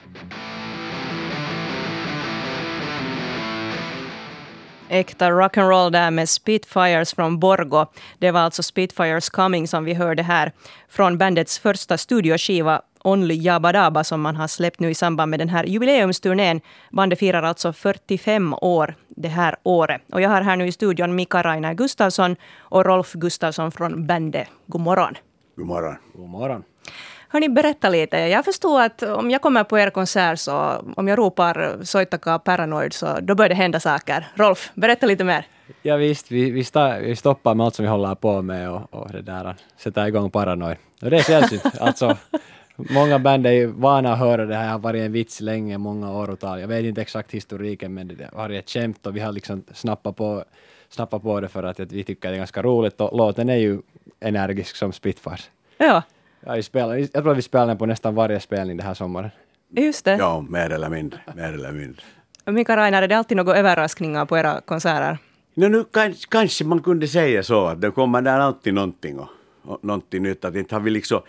Äkta 4.89 5.29
rock'n'roll 5.29 5.91
där 5.91 6.11
med 6.11 6.29
Spitfires 6.29 7.13
från 7.13 7.39
Borgo. 7.39 7.85
Det 8.19 8.31
var 8.31 8.39
alltså 8.39 8.63
Spitfires 8.63 9.29
Coming 9.29 9.67
som 9.67 9.83
vi 9.83 9.93
hörde 9.93 10.23
här 10.23 10.51
från 10.89 11.17
bandets 11.17 11.59
första 11.59 11.97
studioskiva 11.97 12.81
Only 13.05 13.35
Jabba 13.35 13.71
Dabba 13.71 14.03
som 14.03 14.21
man 14.21 14.35
har 14.35 14.47
släppt 14.47 14.79
nu 14.79 14.89
i 14.89 14.95
samband 14.95 15.29
med 15.29 15.39
den 15.39 15.49
här 15.49 15.63
jubileumsturnén. 15.63 16.61
Bandet 16.91 17.19
firar 17.19 17.43
alltså 17.43 17.73
45 17.73 18.53
år 18.53 18.95
det 19.09 19.27
här 19.27 19.55
året. 19.63 20.01
Och 20.11 20.21
jag 20.21 20.29
har 20.29 20.41
här 20.41 20.55
nu 20.55 20.67
i 20.67 20.71
studion 20.71 21.15
Mika 21.15 21.43
Rainer 21.43 21.73
Gustafsson 21.73 22.35
och 22.59 22.85
Rolf 22.85 23.13
Gustafsson 23.13 23.71
från 23.71 24.07
bandet. 24.07 24.47
God 24.65 24.81
morgon. 24.81 25.13
God 25.55 25.67
morgon. 25.67 25.95
God 26.13 26.29
morgon. 26.29 26.63
Hörni, 27.29 27.49
berätta 27.49 27.89
lite. 27.89 28.17
Jag 28.17 28.45
förstår 28.45 28.81
att 28.81 29.03
om 29.03 29.31
jag 29.31 29.41
kommer 29.41 29.63
på 29.63 29.79
er 29.79 29.89
konsert 29.89 30.39
så 30.39 30.83
om 30.95 31.07
jag 31.07 31.17
ropar 31.17 31.83
Soitaka 31.83 32.39
Paranoid 32.39 32.93
så 32.93 33.19
då 33.21 33.35
börjar 33.35 33.49
det 33.49 33.55
hända 33.55 33.79
saker. 33.79 34.27
Rolf, 34.35 34.71
berätta 34.73 35.05
lite 35.05 35.23
mer. 35.23 35.47
Ja 35.81 35.95
visst, 35.95 36.31
vi, 36.31 36.51
vi, 36.51 36.63
sta, 36.63 36.99
vi 36.99 37.15
stoppar 37.15 37.55
med 37.55 37.65
allt 37.65 37.75
som 37.75 37.85
vi 37.85 37.89
håller 37.89 38.15
på 38.15 38.41
med 38.41 38.69
och, 38.69 38.93
och 38.93 39.11
det 39.11 39.21
där, 39.21 39.55
sätter 39.77 40.07
igång 40.07 40.31
Paranoid. 40.31 40.77
Och 41.01 41.09
det 41.09 41.17
är 41.17 41.21
sällsynt. 41.21 41.65
alltså, 41.79 42.17
Många 42.75 43.19
band 43.19 43.47
är 43.47 43.67
vana 43.67 44.13
att 44.13 44.19
höra 44.19 44.45
det 44.45 44.55
här, 44.55 44.71
har 44.71 44.79
varit 44.79 45.01
en 45.01 45.11
vits 45.11 45.41
länge, 45.41 45.77
många 45.77 46.11
åratal. 46.11 46.59
Jag 46.59 46.67
vet 46.67 46.85
inte 46.85 47.01
exakt 47.01 47.31
historiken, 47.31 47.93
men 47.93 48.07
det 48.07 48.29
har 48.33 48.37
varit 48.37 48.63
ett 48.63 48.69
skämt 48.69 49.05
och 49.05 49.15
vi 49.15 49.19
har 49.19 49.31
liksom 49.31 49.63
snappat 49.73 50.15
på, 50.15 50.43
snappat 50.89 51.23
på 51.23 51.39
det 51.41 51.47
för 51.47 51.63
att 51.63 51.79
vi 51.79 52.03
tycker 52.03 52.29
det 52.29 52.35
är 52.35 52.37
ganska 52.37 52.61
roligt 52.61 53.01
och 53.01 53.17
låten 53.17 53.49
är 53.49 53.55
ju 53.55 53.81
energisk 54.19 54.75
som 54.75 54.93
Spitfires. 54.93 55.49
Ja. 55.77 56.03
Ja, 56.45 56.55
jag, 56.55 56.65
spelar, 56.65 56.95
jag 56.95 57.11
tror 57.11 57.31
att 57.31 57.37
vi 57.37 57.41
spelar 57.41 57.67
den 57.67 57.77
på 57.77 57.85
nästan 57.85 58.15
varje 58.15 58.39
spelning 58.39 58.77
den 58.77 58.87
här 58.87 58.93
sommaren. 58.93 59.29
Just 59.69 60.05
det. 60.05 60.15
Ja, 60.15 60.41
mer 60.41 60.69
eller 60.69 60.89
mindre. 60.89 61.19
Mer 61.35 61.53
eller 61.53 61.71
mindre. 61.71 62.03
Mika 62.45 62.77
Rainer, 62.77 63.01
är 63.01 63.07
det 63.07 63.17
alltid 63.17 63.37
några 63.37 63.55
överraskningar 63.55 64.25
på 64.25 64.37
era 64.37 64.61
konserter? 64.61 65.17
No, 65.53 65.67
nu 65.67 65.83
kanske, 65.91 66.27
kanske 66.29 66.65
man 66.65 66.81
kunde 66.81 67.07
säga 67.07 67.43
så, 67.43 67.65
att 67.65 67.81
det 67.81 67.91
kommer 67.91 68.21
där 68.21 68.39
alltid 68.39 68.73
någonting, 68.73 69.19
och, 69.19 69.27
och, 69.61 69.83
någonting 69.83 70.23
nytt. 70.23 70.45
Att 70.45 70.55
inte 70.55 70.75
har 70.75 70.79
vi 70.79 70.89
liksom 70.89 71.21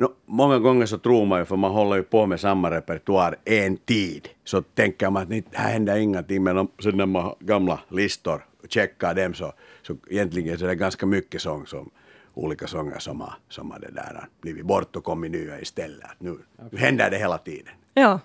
No, 0.00 0.14
många 0.26 0.58
gånger 0.58 0.86
så 0.86 0.98
tror 0.98 1.26
man 1.26 1.38
ju, 1.38 1.44
för 1.44 1.56
man 1.56 1.70
håller 1.70 1.96
ju 1.96 2.02
på 2.02 2.26
med 2.26 2.40
samma 2.40 2.70
repertoar 2.70 3.36
en 3.44 3.76
tid, 3.76 4.28
så 4.44 4.62
tänker 4.62 5.10
man 5.10 5.22
att 5.22 5.28
det 5.28 5.44
här 5.52 5.72
händer 5.72 5.96
ingenting, 5.96 6.42
men 6.42 6.68
sen 6.82 6.96
när 6.96 7.06
man 7.06 7.22
har 7.22 7.36
gamla 7.40 7.80
listor 7.88 8.44
och 8.62 8.70
checkar 8.70 9.14
dem 9.14 9.34
så, 9.34 9.52
så 9.82 9.96
egentligen 10.10 10.58
så 10.58 10.64
är 10.64 10.68
det 10.68 10.74
ganska 10.74 11.06
mycket 11.06 11.42
sång 11.42 11.66
som 11.66 11.90
olika 12.34 12.66
sånger 12.66 12.98
som 12.98 13.20
har, 13.20 13.34
som 13.48 13.70
har 13.70 13.78
det 13.78 13.90
där 13.90 14.28
blivit 14.40 14.64
bort 14.66 14.96
och 14.96 15.04
kommit 15.04 15.30
nya 15.30 15.60
istället. 15.60 16.10
Nu, 16.18 16.30
okay. 16.30 16.44
nu 16.70 16.78
händer 16.78 17.10
det 17.10 17.18
hela 17.18 17.38
tiden. 17.38 17.74
Ja. 17.94 18.20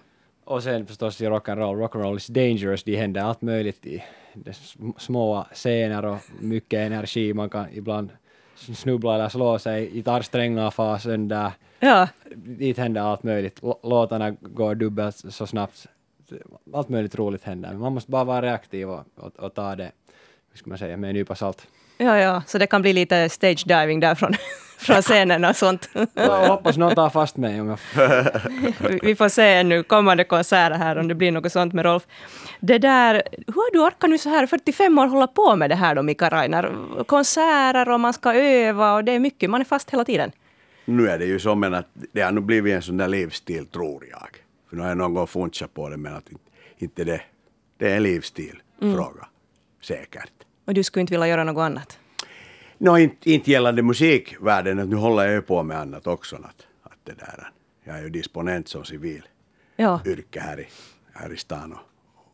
Och 0.46 0.63
sen 0.63 0.86
förstås 0.86 1.22
i 1.22 1.25
rock'n'roll, 1.25 1.88
rock'n'roll 1.88 2.18
is 2.18 2.27
dangerous, 2.27 2.84
det 2.84 2.96
händer 2.96 3.22
allt 3.22 3.42
möjligt 3.42 3.86
i 3.86 4.03
små 4.98 5.46
scener 5.53 6.06
och 6.06 6.18
mycket 6.39 6.80
energi, 6.80 7.34
man 7.34 7.50
kan 7.50 7.65
ibland 7.74 8.10
snubbla 8.63 9.15
eller 9.15 9.29
slå 9.29 9.60
sig, 9.60 9.89
gitarrsträngar 9.91 10.72
far 10.72 10.98
sönder. 10.98 11.51
Ja. 11.79 12.08
Dit 12.36 12.77
händer 12.77 13.01
allt 13.01 13.24
möjligt. 13.24 13.60
Låtarna 13.84 14.32
går 14.32 14.75
dubbelt 14.75 15.15
så 15.15 15.48
snabbt. 15.48 15.88
Allt 16.74 16.89
möjligt 16.89 17.15
roligt 17.15 17.43
händer. 17.43 17.74
Man 17.74 17.93
måste 17.93 18.12
bara 18.12 18.24
vara 18.24 18.41
reaktiv 18.41 18.89
och, 18.89 19.05
och, 19.15 19.39
och 19.39 19.53
ta 19.53 19.75
det, 19.75 19.91
hur 20.51 20.58
ska 20.58 20.70
man 20.70 20.77
säga, 20.77 20.98
med 20.98 21.10
en 21.10 21.15
nypa 21.15 21.36
salt. 21.36 21.67
Ja, 21.98 22.17
ja, 22.17 22.43
så 22.48 22.58
det 22.58 22.67
kan 22.67 22.82
bli 22.82 22.93
lite 22.93 23.29
stage 23.29 23.63
diving 23.67 24.00
där 24.00 24.15
från, 24.84 25.02
scenen 25.02 25.46
och 25.46 25.56
sånt. 25.56 25.90
Jag 26.13 26.48
hoppas 26.48 26.78
någon 26.78 26.96
tar 26.96 27.10
fast 27.10 27.38
mig. 27.38 27.62
Vi 29.02 29.16
får 29.16 29.30
se 29.30 29.63
nu 29.63 29.84
kommande 29.84 30.24
konserter 30.24 30.78
här 30.78 30.98
om 30.98 31.08
det 31.08 31.16
blir 31.16 31.32
något 31.32 31.52
sånt 31.52 31.74
med 31.74 31.86
Rolf. 31.86 32.04
Det 32.60 32.78
där, 32.78 33.24
hur 33.48 33.54
har 33.54 33.74
du 33.74 33.80
orkat 33.80 34.10
nu 34.10 34.18
så 34.18 34.30
här 34.30 34.48
45 34.48 35.00
år 35.00 35.08
hålla 35.08 35.28
på 35.28 35.56
med 35.56 35.70
det 35.70 35.75
här 35.75 35.96
då, 35.96 36.04
Mika 36.04 36.30
Rainer? 36.30 36.75
Konserter 37.06 37.90
och 37.90 38.00
man 38.00 38.13
ska 38.13 38.34
öva 38.34 38.94
och 38.94 39.04
det 39.04 39.12
är 39.12 39.20
mycket, 39.20 39.50
man 39.50 39.62
är 39.62 39.66
fast 39.66 39.90
hela 39.90 40.06
tiden. 40.06 40.32
Nu 40.86 41.10
är 41.10 41.20
det 41.20 41.25
ju 41.25 41.40
så, 41.40 41.56
men 41.56 41.74
att 41.74 41.88
det 42.12 42.22
har 42.22 42.32
nog 42.32 42.44
blivit 42.44 42.74
en 42.75 42.82
sån 42.82 42.98
där 42.98 43.08
livsstil, 43.08 43.66
tror 43.66 44.06
jag. 44.12 44.28
För 44.70 44.75
nu 44.75 44.82
har 44.82 44.90
jag 44.90 44.98
någon 44.98 45.13
gång 45.13 45.28
funderat 45.28 45.74
på 45.74 45.90
det, 45.90 45.98
men 45.98 46.16
att 46.16 46.30
inte 46.78 47.04
det, 47.04 47.22
det 47.78 47.92
är 47.92 47.98
en 47.98 48.04
livsstilfråga, 48.04 49.00
mm. 49.00 49.30
säkert. 49.82 50.32
Och 50.66 50.74
du 50.74 50.84
skulle 50.84 51.02
inte 51.02 51.13
vilja 51.13 51.28
göra 51.28 51.44
något 51.44 51.62
annat? 51.62 52.00
No, 52.77 52.98
inte, 52.98 53.32
inte 53.32 53.51
gällande 53.51 53.82
musikvärlden, 53.82 54.80
att 54.80 54.89
nu 54.89 54.96
håller 54.96 55.24
jag 55.24 55.34
ju 55.34 55.42
på 55.42 55.63
med 55.63 55.80
annat 55.80 56.08
också. 56.08 56.36
Att, 56.36 56.68
att 56.84 56.98
det 57.03 57.13
där, 57.13 57.51
jag 57.84 57.98
är 57.98 58.01
ju 58.01 58.10
disponent 58.10 58.68
som 58.68 58.86
civil 58.86 59.24
ja. 59.75 60.01
yrke 60.06 60.39
här 60.39 60.60
i, 60.60 60.68
här 61.13 61.34
i 61.34 61.38
stan 61.38 61.72
och, 61.74 61.80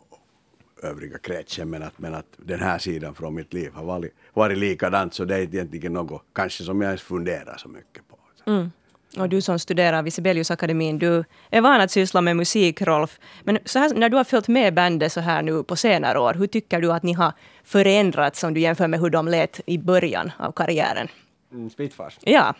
och 0.09 0.83
övriga 0.83 1.17
kretsen, 1.17 1.69
men 1.69 1.83
att, 1.83 1.99
men 1.99 2.13
att 2.13 2.25
den 2.37 2.59
här 2.59 2.77
sidan 2.77 3.15
från 3.15 3.35
mitt 3.35 3.53
liv 3.53 3.73
har 3.73 3.85
varit, 3.85 4.13
varit 4.33 4.57
likadant, 4.57 5.13
så 5.13 5.25
det 5.25 5.35
är 5.35 5.41
egentligen 5.41 5.93
något 5.93 6.23
kanske 6.33 6.63
som 6.63 6.81
jag 6.81 6.87
ens 6.87 7.01
funderar 7.01 7.57
så 7.57 7.69
mycket 7.69 8.07
på. 8.07 8.17
Mm. 8.45 8.71
Och 9.17 9.29
du 9.29 9.41
som 9.41 9.59
studerar 9.59 10.03
vid 10.03 10.13
Sibeliusakademin, 10.13 10.99
du 10.99 11.23
är 11.49 11.61
van 11.61 11.81
att 11.81 11.91
syssla 11.91 12.21
med 12.21 12.35
musik, 12.35 12.81
Rolf. 12.81 13.19
Men 13.43 13.59
så 13.65 13.79
här, 13.79 13.93
när 13.93 14.09
du 14.09 14.17
har 14.17 14.23
följt 14.23 14.47
med 14.47 14.73
bandet 14.73 15.11
så 15.11 15.19
här 15.19 15.41
nu 15.41 15.63
på 15.63 15.75
senare 15.75 16.19
år, 16.19 16.33
hur 16.33 16.47
tycker 16.47 16.81
du 16.81 16.91
att 16.91 17.03
ni 17.03 17.13
har 17.13 17.33
förändrats 17.63 18.43
om 18.43 18.53
du 18.53 18.59
jämför 18.59 18.87
med 18.87 18.99
hur 18.99 19.09
de 19.09 19.27
lät 19.27 19.59
i 19.65 19.77
början 19.77 20.31
av 20.37 20.51
karriären? 20.51 21.07
Mm, 21.51 21.69
Spitfires? 21.69 22.17
Ja. 22.21 22.55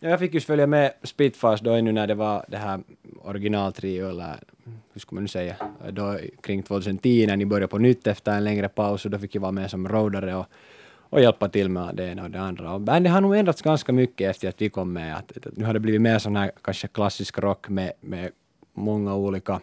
ja. 0.00 0.08
Jag 0.08 0.18
fick 0.18 0.34
just 0.34 0.46
följa 0.46 0.66
med 0.66 0.92
Spitfires 1.02 1.60
då 1.60 1.70
ännu 1.70 1.92
när 1.92 2.06
det 2.06 2.14
var 2.14 2.44
det 2.48 2.56
här 2.56 2.80
originaltrio, 3.22 4.08
eller 4.08 4.36
hur 4.92 5.00
ska 5.00 5.14
man 5.14 5.24
nu 5.24 5.28
säga, 5.28 5.56
då 5.90 6.18
kring 6.42 6.62
2010 6.62 7.26
när 7.26 7.36
ni 7.36 7.46
började 7.46 7.68
på 7.68 7.78
nytt 7.78 8.06
efter 8.06 8.32
en 8.32 8.44
längre 8.44 8.68
paus, 8.68 9.04
och 9.04 9.10
då 9.10 9.18
fick 9.18 9.34
jag 9.34 9.42
vara 9.42 9.52
med 9.52 9.70
som 9.70 9.88
roadare 9.88 10.34
och 10.34 10.46
och 11.12 11.20
hjälpa 11.20 11.48
till 11.48 11.68
med 11.68 11.94
det 11.94 12.08
ena 12.08 12.22
och 12.22 12.30
det 12.30 12.40
andra. 12.40 12.72
Och 12.72 12.80
bandet 12.80 13.12
har 13.12 13.20
nog 13.20 13.36
ändrats 13.36 13.62
ganska 13.62 13.92
mycket 13.92 14.30
efter 14.30 14.48
att 14.48 14.62
vi 14.62 14.68
kom 14.68 14.92
med. 14.92 15.16
Att, 15.16 15.46
att 15.46 15.56
nu 15.56 15.64
har 15.64 15.74
det 15.74 15.80
blivit 15.80 16.00
mer 16.00 16.18
sån 16.18 16.36
här 16.36 16.50
kanske 16.62 16.88
klassisk 16.88 17.38
rock 17.38 17.68
med, 17.68 17.92
med 18.00 18.30
många 18.74 19.14
olika 19.14 19.60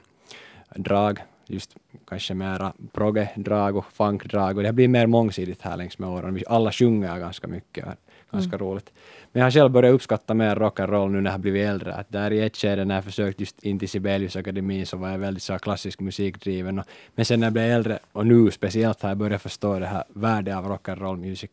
drag. 0.75 1.19
just 1.47 1.75
kanske 2.07 2.33
mera 2.33 2.73
progge-drag 2.91 3.77
och 3.77 3.85
funk-drag 3.93 4.57
och 4.57 4.63
det 4.63 4.69
har 4.69 4.73
blivit 4.73 4.89
mer 4.89 5.07
mångsidigt 5.07 5.61
här 5.61 5.77
längs 5.77 5.99
med 5.99 6.09
åren. 6.09 6.43
Alla 6.47 6.71
sjunger 6.71 7.19
ganska 7.19 7.47
mycket, 7.47 7.85
ganska 8.31 8.55
mm. 8.55 8.67
roligt. 8.67 8.91
Men 9.31 9.39
jag 9.39 9.45
har 9.45 9.51
själv 9.51 9.71
börjat 9.71 9.93
uppskatta 9.93 10.33
mer 10.33 10.55
rock'n'roll 10.55 11.09
nu 11.09 11.21
när 11.21 11.31
jag 11.31 11.39
blivit 11.39 11.67
äldre. 11.67 11.93
Att 11.93 12.09
där 12.09 12.31
i 12.31 12.41
ett 12.41 12.57
skede 12.57 12.85
när 12.85 12.95
jag 12.95 13.03
försökte 13.03 13.41
just 13.41 13.63
in 13.63 13.79
till 13.79 13.89
Sibeliusakademin 13.89 14.85
så 14.85 14.97
var 14.97 15.09
jag 15.09 15.17
väldigt 15.17 15.43
så 15.43 15.59
klassisk 15.59 15.99
musikdriven. 15.99 16.79
Och, 16.79 16.85
men 17.15 17.25
sen 17.25 17.39
när 17.39 17.47
jag 17.47 17.53
blev 17.53 17.65
äldre 17.65 17.99
och 18.11 18.27
nu 18.27 18.51
speciellt 18.51 19.01
har 19.01 19.09
jag 19.09 19.17
börjat 19.17 19.41
förstå 19.41 19.79
det 19.79 19.85
här 19.85 20.03
värdet 20.09 20.55
av 20.55 20.65
rock'n'roll 20.65 21.17
musik, 21.17 21.51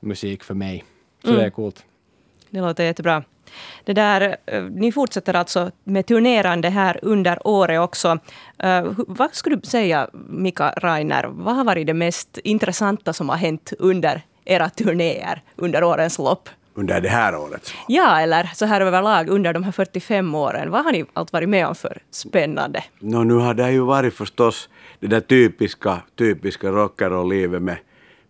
musik 0.00 0.44
för 0.44 0.54
mig. 0.54 0.84
Så 1.22 1.28
mm. 1.28 1.40
det 1.40 1.46
är 1.46 1.50
coolt. 1.50 1.84
Det 2.50 2.60
låter 2.60 2.84
jättebra. 2.84 3.24
Det 3.84 3.92
där, 3.92 4.36
eh, 4.46 4.62
ni 4.62 4.92
fortsätter 4.92 5.34
alltså 5.34 5.70
med 5.84 6.06
turnerande 6.06 6.68
här 6.68 6.98
under 7.02 7.46
året 7.46 7.80
också. 7.80 8.18
Uh, 8.64 8.92
vad 8.96 9.34
skulle 9.34 9.56
du 9.56 9.66
säga, 9.66 10.08
Mika 10.28 10.74
Rainer, 10.76 11.24
vad 11.24 11.56
har 11.56 11.64
varit 11.64 11.86
det 11.86 11.94
mest 11.94 12.38
intressanta 12.38 13.12
som 13.12 13.28
har 13.28 13.36
hänt 13.36 13.72
under 13.78 14.22
era 14.48 14.68
turnéer 14.68 15.42
under 15.56 15.84
årens 15.84 16.18
lopp? 16.18 16.48
Under 16.74 17.00
det 17.00 17.08
här 17.08 17.36
året? 17.36 17.72
Ja, 17.88 18.20
eller 18.20 18.50
så 18.54 18.66
här 18.66 18.80
överlag 18.80 19.28
under 19.28 19.52
de 19.52 19.62
här 19.62 19.72
45 19.72 20.34
åren. 20.34 20.70
Vad 20.70 20.84
har 20.84 20.92
ni 20.92 21.04
allt 21.12 21.32
varit 21.32 21.48
med 21.48 21.66
om 21.66 21.74
för 21.74 22.02
spännande? 22.10 22.84
No, 23.00 23.24
nu 23.24 23.34
har 23.34 23.54
det 23.54 23.72
ju 23.72 23.80
varit 23.80 24.14
förstås 24.14 24.68
det 25.00 25.06
där 25.06 25.20
typiska, 25.20 26.02
typiska 26.18 26.68
rock'n'roll-livet 26.68 27.60
med, 27.60 27.76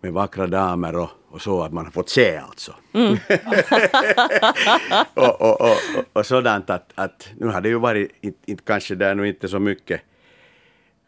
med 0.01 0.13
vackra 0.13 0.47
damer 0.47 0.97
och 0.97 1.09
och 1.31 1.43
så 1.43 1.63
att 1.63 1.73
man 1.73 1.85
har 1.85 1.93
fått 1.93 2.09
se 2.09 2.37
alltså. 2.37 2.75
Mm. 2.93 3.17
och, 5.15 5.41
och, 5.41 5.61
och, 5.61 5.77
och, 6.13 6.27
sådant 6.27 6.71
att, 6.71 6.93
att 6.95 7.29
nu 7.39 7.47
har 7.47 7.61
det 7.61 7.69
ju 7.69 7.79
varit, 7.79 8.11
inte, 8.21 8.51
inte, 8.51 8.63
kanske 8.67 8.95
det 8.95 9.07
är 9.07 9.15
nu 9.15 9.29
inte 9.29 9.49
så 9.49 9.59
mycket 9.59 10.01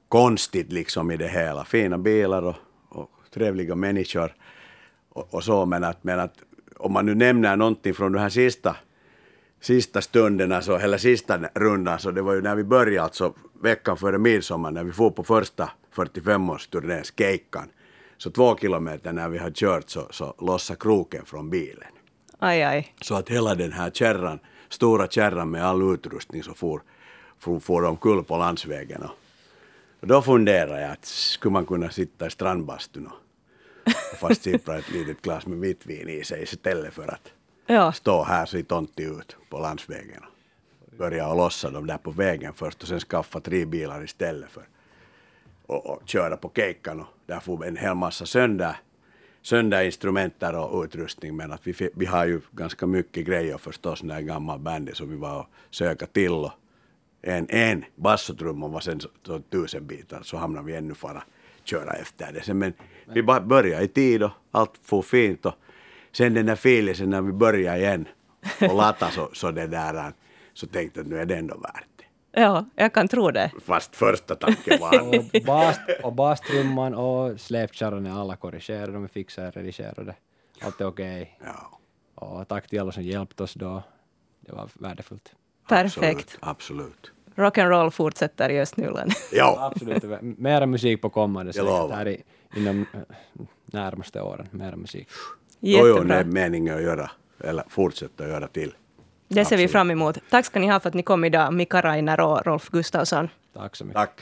konstigt 0.08 0.72
liksom 0.72 1.10
i 1.10 1.16
det 1.16 1.28
hela. 1.28 1.64
Fina 1.64 1.98
bilar 1.98 2.42
och, 2.42 2.56
och 2.88 3.10
trevliga 3.34 3.74
människor 3.74 4.34
och, 5.12 5.34
och, 5.34 5.44
så 5.44 5.66
men 5.66 5.84
att, 5.84 6.04
men 6.04 6.20
att 6.20 6.34
om 6.76 6.92
man 6.92 7.06
nu 7.06 7.14
nämner 7.14 7.56
någonting 7.56 7.94
från 7.94 8.12
de 8.12 8.18
här 8.18 8.28
sista 8.28 8.76
sista 9.60 10.00
stunderna, 10.00 10.62
så, 10.62 10.76
eller 10.76 10.98
sista 10.98 11.38
rundan, 11.54 11.98
så 11.98 12.10
det 12.10 12.22
var 12.22 12.34
ju 12.34 12.42
när 12.42 12.54
vi 12.54 12.64
började, 12.64 13.02
alltså 13.02 13.34
veckan 13.62 13.96
före 13.96 14.18
midsommar, 14.18 14.70
när 14.70 14.84
vi 14.84 14.92
får 14.92 15.10
på 15.10 15.24
första 15.24 15.70
45-årsturnén, 15.94 17.04
Skejkan. 17.16 17.68
Så 18.18 18.30
två 18.30 18.56
kilometer 18.56 19.12
när 19.12 19.28
vi 19.28 19.38
har 19.38 19.50
kört 19.50 19.90
så, 19.90 20.06
så 20.10 20.34
lossade 20.38 20.78
kroken 20.80 21.24
från 21.24 21.50
bilen. 21.50 21.88
Aj, 22.38 22.62
aj. 22.62 22.94
Så 23.00 23.14
att 23.14 23.28
hela 23.28 23.54
den 23.54 23.72
här 23.72 23.90
kärran, 23.90 24.38
stora 24.68 25.06
kärran 25.06 25.50
med 25.50 25.64
all 25.64 25.94
utrustning 25.94 26.42
så 26.42 26.54
for, 26.54 26.82
for, 27.38 27.60
for 27.60 27.84
omkull 27.84 28.24
på 28.24 28.36
landsvägen. 28.36 29.02
Och 30.00 30.06
då 30.06 30.22
funderade 30.22 30.80
jag 30.80 30.90
att 30.90 31.04
skulle 31.04 31.52
man 31.52 31.66
kunna 31.66 31.90
sitta 31.90 32.26
i 32.26 32.30
strandbastun 32.30 33.06
och, 33.06 33.12
och 34.12 34.18
fast 34.28 34.42
sippra 34.42 34.78
ett 34.78 34.90
litet 34.90 35.22
glas 35.22 35.46
med 35.46 35.58
vitt 35.58 35.86
vin 35.86 36.08
i 36.08 36.24
sig 36.24 36.42
istället 36.42 36.94
för 36.94 37.08
att 37.08 37.32
ja. 37.66 37.92
stå 37.92 38.24
här 38.24 38.46
så 38.46 38.62
tonti 38.62 39.02
ut 39.02 39.36
på 39.48 39.58
landsvägen. 39.58 40.22
Börja 40.98 41.34
lossa 41.34 41.70
dem 41.70 41.86
där 41.86 41.98
på 41.98 42.10
vägen 42.10 42.52
först 42.54 42.82
och 42.82 42.88
sen 42.88 43.00
skaffa 43.00 43.40
tre 43.40 43.64
bilar 43.64 44.04
istället 44.04 44.50
för 44.50 44.64
och, 45.70 45.86
och 45.86 46.02
köra 46.08 46.36
på 46.36 46.50
kejkan 46.56 47.00
och 47.00 47.06
där 47.26 47.40
får 47.40 47.66
en 47.66 47.76
hel 47.76 47.94
massa 47.94 48.26
sönder, 48.26 48.76
sönder 49.42 49.84
instrumenter 49.84 50.56
och 50.56 50.84
utrustning 50.84 51.36
men 51.36 51.52
att 51.52 51.66
vi, 51.66 51.90
vi 51.94 52.06
har 52.06 52.26
ju 52.26 52.40
ganska 52.52 52.86
mycket 52.86 53.26
grejer 53.26 53.58
förstås 53.58 54.02
när 54.02 54.20
gammal 54.20 54.58
bandy 54.58 54.92
så 54.94 55.04
vi 55.04 55.16
var 55.16 55.40
och 55.40 55.46
söka 55.70 56.06
till 56.06 56.32
och 56.32 56.52
en, 57.22 57.46
en 57.50 57.84
bassotrumma 57.94 58.68
var 58.68 58.80
sen 58.80 59.00
så, 59.00 59.08
så 59.26 59.38
tusen 59.38 59.86
bitar 59.86 60.22
så 60.22 60.36
hamnade 60.36 60.66
vi 60.66 60.76
ännu 60.76 60.94
fara 60.94 61.22
köra 61.70 61.92
efter 61.92 62.32
det. 62.32 62.42
Sen, 62.42 62.58
men 62.58 62.72
vi 63.14 63.22
bara 63.22 63.40
började 63.40 63.84
i 63.84 63.88
tid 63.88 64.22
och 64.22 64.30
allt 64.50 64.72
får 64.82 65.02
fint 65.02 65.46
och 65.46 65.54
sen 66.12 66.34
den 66.34 66.46
där 66.46 66.56
filisen 66.56 67.10
när 67.10 67.22
vi 67.22 67.32
började 67.32 67.78
igen 67.78 68.08
och 68.60 68.76
lata 68.76 69.10
så, 69.10 69.30
så 69.32 69.50
det 69.50 69.66
där 69.66 70.12
så 70.54 70.66
tänkte 70.66 71.00
jag 71.00 71.04
att 71.04 71.10
nu 71.10 71.18
är 71.18 71.26
det 71.26 71.36
ändå 71.36 71.56
värt 71.56 71.90
Ja, 72.32 72.66
jag 72.74 72.92
kan 72.94 73.08
tro 73.08 73.30
det. 73.30 73.50
Fast 73.64 73.96
första 73.96 74.34
tanken 74.34 74.80
var... 74.80 75.08
och, 75.18 75.42
bas, 75.46 75.80
och 76.02 76.12
bastrumman 76.12 76.94
och 76.94 77.40
släpkärran 77.40 78.06
är 78.06 78.20
alla 78.20 78.36
korrigerade, 78.36 78.92
de 78.92 79.04
är 79.04 79.08
fixade, 79.08 79.50
redigerade. 79.50 80.14
Allt 80.60 80.80
är 80.80 80.86
okej. 80.86 81.36
Okay. 81.40 81.52
Ja. 81.54 81.78
Och 82.14 82.48
tack 82.48 82.68
till 82.68 82.80
alla 82.80 82.92
som 82.92 83.02
hjälpte 83.02 83.42
oss 83.42 83.54
då. 83.54 83.82
Det 84.40 84.52
var 84.52 84.68
värdefullt. 84.74 85.34
Perfekt. 85.68 86.38
Absolut. 86.40 86.40
absolut. 86.40 87.12
Rock'n'roll 87.40 87.90
fortsätter 87.90 88.48
i 88.48 88.60
Östnyland. 88.60 89.12
ja. 89.32 89.72
Absolut. 89.72 90.04
Mera 90.20 90.66
musik 90.66 91.02
på 91.02 91.10
kommande. 91.10 91.52
Så 91.52 91.88
det 91.88 91.94
här 91.94 92.08
är 92.08 92.16
inom 92.56 92.86
äh, 92.94 93.00
närmaste 93.66 94.20
åren. 94.20 94.48
Mera 94.50 94.76
musik. 94.76 95.08
Jättebra. 95.60 95.88
Jo, 95.90 95.96
jo, 95.98 96.04
det 96.04 96.14
är 96.14 96.24
meningen 96.24 96.76
att 96.76 96.82
göra, 96.82 97.10
eller 97.44 97.64
fortsätta 97.68 98.28
göra 98.28 98.48
till. 98.48 98.72
Det 99.28 99.44
ser 99.44 99.56
vi 99.56 99.68
fram 99.68 99.90
emot. 99.90 100.18
Tack 100.30 100.46
ska 100.46 100.60
ni 100.60 100.66
ha 100.66 100.80
för 100.80 100.88
att 100.88 100.94
ni 100.94 101.02
kom 101.02 101.24
idag, 101.24 101.54
Mika 101.54 101.80
Rainer 101.80 102.20
och 102.20 102.46
Rolf 102.46 102.68
Gustafsson. 102.68 103.28
Tack 103.54 103.76
så 103.76 103.84
mycket. 103.84 103.96
Tack. 103.96 104.20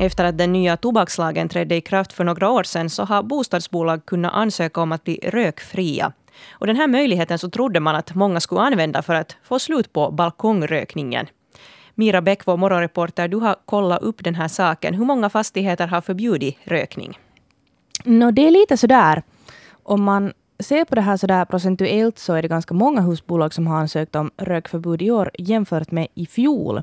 Efter 0.00 0.24
att 0.24 0.38
den 0.38 0.52
nya 0.52 0.76
tobakslagen 0.76 1.48
trädde 1.48 1.74
i 1.74 1.80
kraft 1.80 2.12
för 2.12 2.24
några 2.24 2.50
år 2.50 2.62
sedan 2.62 2.90
så 2.90 3.04
har 3.04 3.22
bostadsbolag 3.22 4.06
kunnat 4.06 4.34
ansöka 4.34 4.80
om 4.80 4.92
att 4.92 5.04
bli 5.04 5.20
rökfria. 5.22 6.12
Och 6.50 6.66
den 6.66 6.76
här 6.76 6.88
möjligheten 6.88 7.38
så 7.38 7.50
trodde 7.50 7.80
man 7.80 7.96
att 7.96 8.14
många 8.14 8.40
skulle 8.40 8.60
använda 8.60 9.02
för 9.02 9.14
att 9.14 9.36
få 9.42 9.58
slut 9.58 9.92
på 9.92 10.10
balkongrökningen. 10.10 11.26
Mira 11.94 12.22
Bäck, 12.22 12.46
vår 12.46 12.56
morgonreporter, 12.56 13.28
du 13.28 13.36
har 13.36 13.56
kollat 13.64 14.02
upp 14.02 14.24
den 14.24 14.34
här 14.34 14.48
saken. 14.48 14.94
Hur 14.94 15.04
många 15.04 15.30
fastigheter 15.30 15.86
har 15.86 16.00
förbjudit 16.00 16.58
rökning? 16.64 17.18
No, 18.04 18.30
det 18.30 18.46
är 18.46 18.50
lite 18.50 18.76
sådär. 18.76 19.22
Om 19.82 20.02
man 20.02 20.32
ser 20.58 20.84
på 20.84 20.94
det 20.94 21.00
här 21.00 21.16
sådär 21.16 21.44
procentuellt 21.44 22.18
så 22.18 22.34
är 22.34 22.42
det 22.42 22.48
ganska 22.48 22.74
många 22.74 23.00
husbolag 23.00 23.54
som 23.54 23.66
har 23.66 23.76
ansökt 23.76 24.16
om 24.16 24.30
rökförbud 24.36 25.02
i 25.02 25.10
år 25.10 25.30
jämfört 25.38 25.90
med 25.90 26.06
i 26.14 26.26
fjol. 26.26 26.82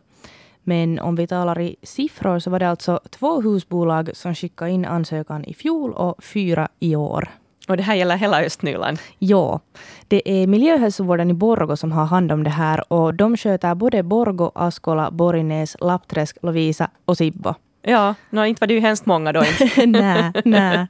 Men 0.64 1.00
om 1.00 1.16
vi 1.16 1.28
talar 1.28 1.62
i 1.62 1.76
siffror 1.84 2.40
så 2.40 2.50
var 2.50 2.60
det 2.60 2.70
alltså 2.70 3.00
två 3.10 3.42
husbolag 3.42 4.10
som 4.14 4.36
skickade 4.36 4.72
in 4.72 4.86
ansökan 4.86 5.46
i 5.46 5.54
fjol 5.54 5.94
och 5.94 6.24
fyra 6.24 6.68
i 6.80 6.96
år. 6.96 7.30
Och 7.68 7.78
det 7.78 7.84
här 7.84 7.96
gäller 7.96 8.18
hela 8.18 8.42
Östnyland? 8.42 9.00
Ja. 9.20 9.60
Det 10.08 10.44
är 10.44 10.48
miljöhälsovården 10.48 11.30
i 11.30 11.34
Borgo 11.34 11.78
som 11.78 11.92
har 11.92 12.06
hand 12.06 12.32
om 12.32 12.44
det 12.44 12.50
här 12.50 12.94
och 12.94 13.14
de 13.14 13.38
sköter 13.38 13.76
både 13.76 14.04
Borgo, 14.04 14.52
Askola, 14.56 15.12
Borinäs, 15.12 15.78
Lappträsk, 15.80 16.38
Lovisa 16.42 16.90
och 17.06 17.18
Sibbo. 17.18 17.54
Ja, 17.82 18.16
no, 18.30 18.46
inte 18.46 18.60
var 18.60 18.68
det 18.68 18.74
ju 18.74 18.80
hemskt 18.80 19.06
många 19.06 19.32
då. 19.32 19.44
nej, 19.86 20.32
nej. 20.46 20.88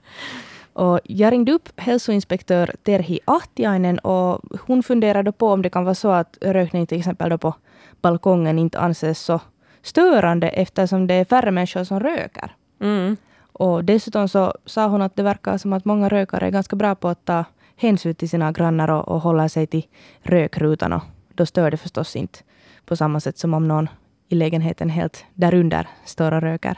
Och 0.74 1.00
jag 1.04 1.32
ringde 1.32 1.52
upp 1.52 1.70
hälsoinspektör 1.76 2.72
Terhi 2.84 3.20
Ahtiainen 3.26 4.00
och 4.00 4.42
hon 4.68 4.84
funderade 4.84 5.32
på 5.32 5.48
om 5.48 5.62
det 5.62 5.70
kan 5.70 5.84
vara 5.84 5.96
så 5.96 6.12
att 6.12 6.38
rökning 6.42 6.88
till 6.88 7.00
exempel 7.00 7.38
på 7.38 7.54
balkongen 8.02 8.60
inte 8.60 8.80
anses 8.80 9.20
så 9.20 9.40
störande 9.82 10.50
eftersom 10.50 11.08
det 11.08 11.14
är 11.14 11.26
färre 11.26 11.52
människor 11.52 11.84
som 11.84 12.00
röker. 12.00 12.56
Mm. 12.82 13.18
Och 13.58 13.84
dessutom 13.84 14.28
så 14.28 14.54
sa 14.66 14.88
hon 14.88 15.02
att 15.02 15.16
det 15.16 15.24
verkar 15.24 15.58
som 15.58 15.74
att 15.74 15.86
många 15.86 16.10
rökare 16.10 16.48
är 16.48 16.52
ganska 16.52 16.76
bra 16.76 16.96
på 16.96 17.08
att 17.08 17.26
ta 17.26 17.46
hänsyn 17.76 18.16
till 18.16 18.30
sina 18.30 18.52
grannar 18.52 18.90
och, 18.90 19.08
och 19.08 19.22
hålla 19.22 19.50
sig 19.50 19.68
till 19.68 19.86
rökrutan. 20.22 20.94
Och 20.94 21.04
då 21.34 21.46
stör 21.46 21.72
det 21.72 21.78
förstås 21.78 22.16
inte 22.16 22.40
på 22.86 22.96
samma 22.96 23.20
sätt 23.20 23.38
som 23.38 23.54
om 23.54 23.68
någon 23.68 23.90
i 24.28 24.36
lägenheten 24.36 24.90
helt 24.90 25.26
därunder 25.34 25.88
står 26.06 26.32
och 26.32 26.42
röker. 26.42 26.78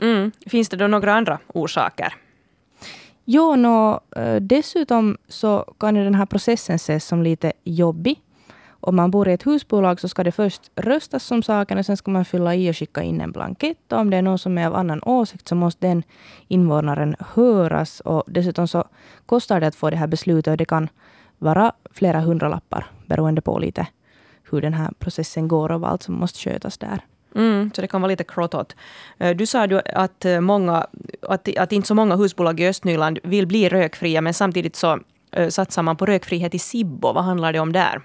Mm. 0.00 0.32
Finns 0.46 0.68
det 0.68 0.76
då 0.76 0.86
några 0.86 1.14
andra 1.14 1.38
orsaker? 1.46 2.14
Jo, 3.24 3.56
no, 3.56 4.00
eh, 4.16 4.36
dessutom 4.36 5.18
så 5.28 5.74
kan 5.78 5.94
den 5.94 6.14
här 6.14 6.26
processen 6.26 6.76
ses 6.76 7.06
som 7.06 7.22
lite 7.22 7.52
jobbig. 7.64 8.20
Om 8.80 8.96
man 8.96 9.10
bor 9.10 9.28
i 9.28 9.32
ett 9.32 9.46
husbolag 9.46 10.00
så 10.00 10.08
ska 10.08 10.24
det 10.24 10.32
först 10.32 10.70
röstas 10.76 11.30
om 11.30 11.42
saken 11.42 11.78
och 11.78 11.86
sen 11.86 11.96
ska 11.96 12.10
man 12.10 12.24
fylla 12.24 12.54
i 12.54 12.70
och 12.70 12.76
skicka 12.76 13.02
in 13.02 13.20
en 13.20 13.32
blankett. 13.32 13.92
Och 13.92 13.98
om 13.98 14.10
det 14.10 14.16
är 14.16 14.22
någon 14.22 14.38
som 14.38 14.58
är 14.58 14.66
av 14.66 14.74
annan 14.74 15.02
åsikt 15.02 15.48
så 15.48 15.54
måste 15.54 15.86
den 15.86 16.02
invånaren 16.48 17.16
höras. 17.34 18.00
Och 18.00 18.24
dessutom 18.26 18.68
så 18.68 18.84
kostar 19.26 19.60
det 19.60 19.66
att 19.66 19.74
få 19.74 19.90
det 19.90 19.96
här 19.96 20.06
beslutet 20.06 20.50
och 20.50 20.56
det 20.56 20.64
kan 20.64 20.88
vara 21.38 21.72
flera 21.90 22.20
hundralappar 22.20 22.90
beroende 23.06 23.40
på 23.40 23.58
lite 23.58 23.86
hur 24.50 24.60
den 24.60 24.74
här 24.74 24.90
processen 24.98 25.48
går 25.48 25.72
och 25.72 25.80
vad 25.80 25.90
allt 25.90 26.02
som 26.02 26.14
måste 26.14 26.38
skötas 26.38 26.78
där. 26.78 27.04
Mm, 27.34 27.70
så 27.74 27.80
det 27.80 27.88
kan 27.88 28.00
vara 28.00 28.10
lite 28.10 28.24
krottot. 28.24 28.76
Eh, 29.18 29.36
du 29.36 29.46
sa 29.46 29.66
ju 29.66 29.80
att, 29.94 30.24
eh, 30.24 30.40
många, 30.40 30.86
att, 31.22 31.58
att 31.58 31.72
inte 31.72 31.88
så 31.88 31.94
många 31.94 32.16
husbolag 32.16 32.60
i 32.60 32.68
Östnyland 32.68 33.18
vill 33.22 33.46
bli 33.46 33.68
rökfria, 33.68 34.20
men 34.20 34.34
samtidigt 34.34 34.76
så 34.76 34.98
eh, 35.32 35.48
satsar 35.48 35.82
man 35.82 35.96
på 35.96 36.06
rökfrihet 36.06 36.54
i 36.54 36.58
Sibbo. 36.58 37.12
Vad 37.12 37.24
handlar 37.24 37.52
det 37.52 37.60
om 37.60 37.72
där? 37.72 38.02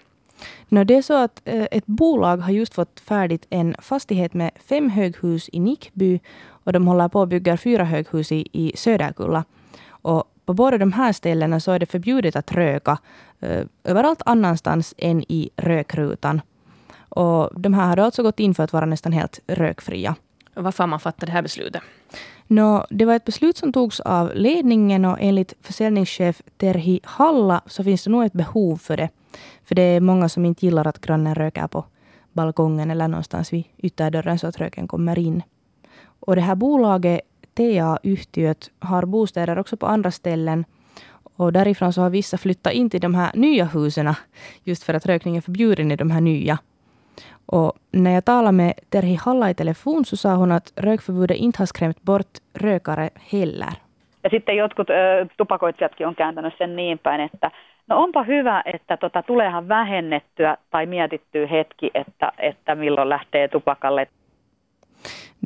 No, 0.69 0.83
det 0.83 0.95
är 0.95 1.01
så 1.01 1.23
att 1.23 1.41
uh, 1.47 1.65
ett 1.71 1.85
bolag 1.85 2.37
har 2.37 2.51
just 2.51 2.73
fått 2.73 2.99
färdigt 2.99 3.47
en 3.49 3.75
fastighet 3.79 4.33
med 4.33 4.51
fem 4.65 4.89
höghus 4.89 5.49
i 5.51 5.59
Nickby 5.59 6.19
och 6.47 6.73
de 6.73 6.87
håller 6.87 7.07
på 7.07 7.21
att 7.21 7.29
bygga 7.29 7.57
fyra 7.57 7.83
höghus 7.83 8.31
i, 8.31 8.47
i 8.51 8.77
Söderkulla. 8.77 9.43
Och 9.87 10.23
på 10.45 10.53
båda 10.53 10.77
de 10.77 10.93
här 10.93 11.13
ställena 11.13 11.59
så 11.59 11.71
är 11.71 11.79
det 11.79 11.85
förbjudet 11.85 12.35
att 12.35 12.51
röka 12.51 12.97
uh, 13.43 13.65
överallt 13.83 14.21
annanstans 14.25 14.93
än 14.97 15.23
i 15.27 15.49
rökrutan. 15.55 16.41
Och 17.09 17.61
de 17.61 17.73
här 17.73 17.87
hade 17.87 18.03
alltså 18.03 18.23
gått 18.23 18.39
in 18.39 18.55
för 18.55 18.63
att 18.63 18.73
vara 18.73 18.85
nästan 18.85 19.11
helt 19.11 19.39
rökfria. 19.47 20.15
Varför 20.53 20.83
har 20.83 20.87
man 20.87 20.99
fattat 20.99 21.25
det 21.25 21.31
här 21.31 21.41
beslutet? 21.41 21.81
No, 22.47 22.85
det 22.89 23.05
var 23.05 23.15
ett 23.15 23.25
beslut 23.25 23.57
som 23.57 23.73
togs 23.73 23.99
av 23.99 24.31
ledningen 24.35 25.05
och 25.05 25.17
enligt 25.21 25.53
försäljningschef 25.61 26.41
Terhi 26.57 26.99
Halla 27.03 27.61
så 27.65 27.83
finns 27.83 28.03
det 28.03 28.09
nog 28.09 28.25
ett 28.25 28.33
behov 28.33 28.77
för 28.77 28.97
det. 28.97 29.09
För 29.63 29.75
det 29.75 29.81
är 29.81 30.01
många 30.01 30.29
som 30.29 30.45
inte 30.45 30.65
gillar 30.65 30.87
att 30.87 31.01
grannen 31.01 31.35
röker 31.35 31.67
på 31.67 31.85
balkongen 32.33 32.91
eller 32.91 33.07
någonstans 33.07 33.53
vid 33.53 33.63
ytterdörren 33.77 34.39
så 34.39 34.47
att 34.47 34.57
röken 34.57 34.87
kommer 34.87 35.19
in. 35.19 35.43
Och 36.19 36.35
det 36.35 36.41
här 36.41 36.55
bolaget, 36.55 37.21
TA 37.53 37.99
Yhtiöt, 38.03 38.71
har 38.79 39.05
bostäder 39.05 39.59
också 39.59 39.77
på 39.77 39.85
andra 39.85 40.11
ställen. 40.11 40.65
Och 41.37 41.53
därifrån 41.53 41.93
så 41.93 42.01
har 42.01 42.09
vissa 42.09 42.37
flyttat 42.37 42.73
in 42.73 42.89
till 42.89 43.01
de 43.01 43.15
här 43.15 43.31
nya 43.33 43.65
husen 43.65 44.13
just 44.63 44.83
för 44.83 44.93
att 44.93 45.05
rökning 45.05 45.37
är 45.37 45.41
förbjuden 45.41 45.91
i 45.91 45.95
de 45.95 46.11
här 46.11 46.21
nya. 46.21 46.57
Och 47.45 47.73
när 47.91 48.11
jag 48.11 48.25
talade 48.25 48.51
med 48.51 48.73
Terhi 48.89 49.15
Halla 49.15 49.49
i 49.49 49.53
telefon 49.53 50.05
så 50.05 50.17
sa 50.17 50.35
hon 50.35 50.51
att 50.51 50.73
rökförbudet 50.75 51.37
inte 51.37 51.61
har 51.61 51.65
skrämt 51.65 52.01
bort 52.01 52.37
rökare 52.53 53.09
heller. 53.15 53.73
Ja 54.21 54.29
sitten 54.29 54.55
jotkut 54.55 54.89
ö, 54.89 55.27
tupakoitsijatkin 55.37 56.07
on 56.07 56.15
kääntänyt 56.15 56.53
sen 56.57 56.75
niin 56.75 56.99
päin, 56.99 57.21
että 57.21 57.51
no 57.87 58.03
onpa 58.03 58.23
hyvä, 58.23 58.63
että 58.65 58.97
tota, 58.97 59.23
tuleehan 59.23 59.67
vähennettyä 59.67 60.57
tai 60.69 60.85
mietittyä 60.85 61.47
hetki, 61.47 61.91
että, 61.93 62.31
että 62.37 62.75
milloin 62.75 63.09
lähtee 63.09 63.47
tupakalle. 63.47 64.07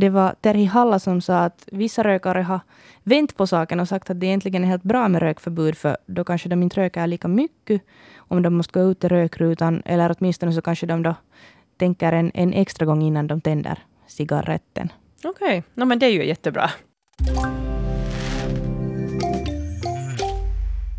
Det 0.02 0.14
var 0.14 0.36
Terhi 0.42 0.66
Halla 0.66 1.00
som 1.00 1.22
sa 1.22 1.44
att 1.44 1.68
vissa 1.72 2.04
rökare 2.04 2.42
har 2.42 2.60
vänt 3.04 3.38
på 3.38 3.48
saken 3.48 3.80
och 3.80 3.88
sagt 3.88 4.10
att 4.10 4.20
det 4.20 4.26
egentligen 4.26 4.64
är 4.64 4.68
helt 4.68 4.84
bra 4.84 5.08
med 5.08 5.22
rökförbud 5.22 5.78
för 5.78 5.98
då 6.06 6.24
kanske 6.24 6.50
de 6.50 6.64
inte 6.64 6.82
röker 6.82 7.08
lika 7.08 7.28
mycket 7.28 7.82
om 8.18 8.42
de 8.42 8.54
måste 8.54 8.80
gå 8.80 8.92
ut 8.92 9.04
i 9.04 9.08
rökrutan 9.08 9.82
eller 9.86 10.16
åtminstone 10.20 10.52
så 10.52 10.62
kanske 10.62 10.86
de 10.86 11.04
då 11.04 11.16
tänker 11.78 12.14
en, 12.14 12.32
en 12.34 12.54
extra 12.54 12.86
gång 12.86 13.02
innan 13.02 13.28
de 13.28 13.42
tänder 13.42 13.80
cigaretten. 14.08 14.92
Okej, 15.26 15.58
okay. 15.58 15.62
no, 15.74 15.86
men 15.86 16.00
det 16.00 16.06
är 16.06 16.12
ju 16.12 16.26
jättebra. 16.26 16.70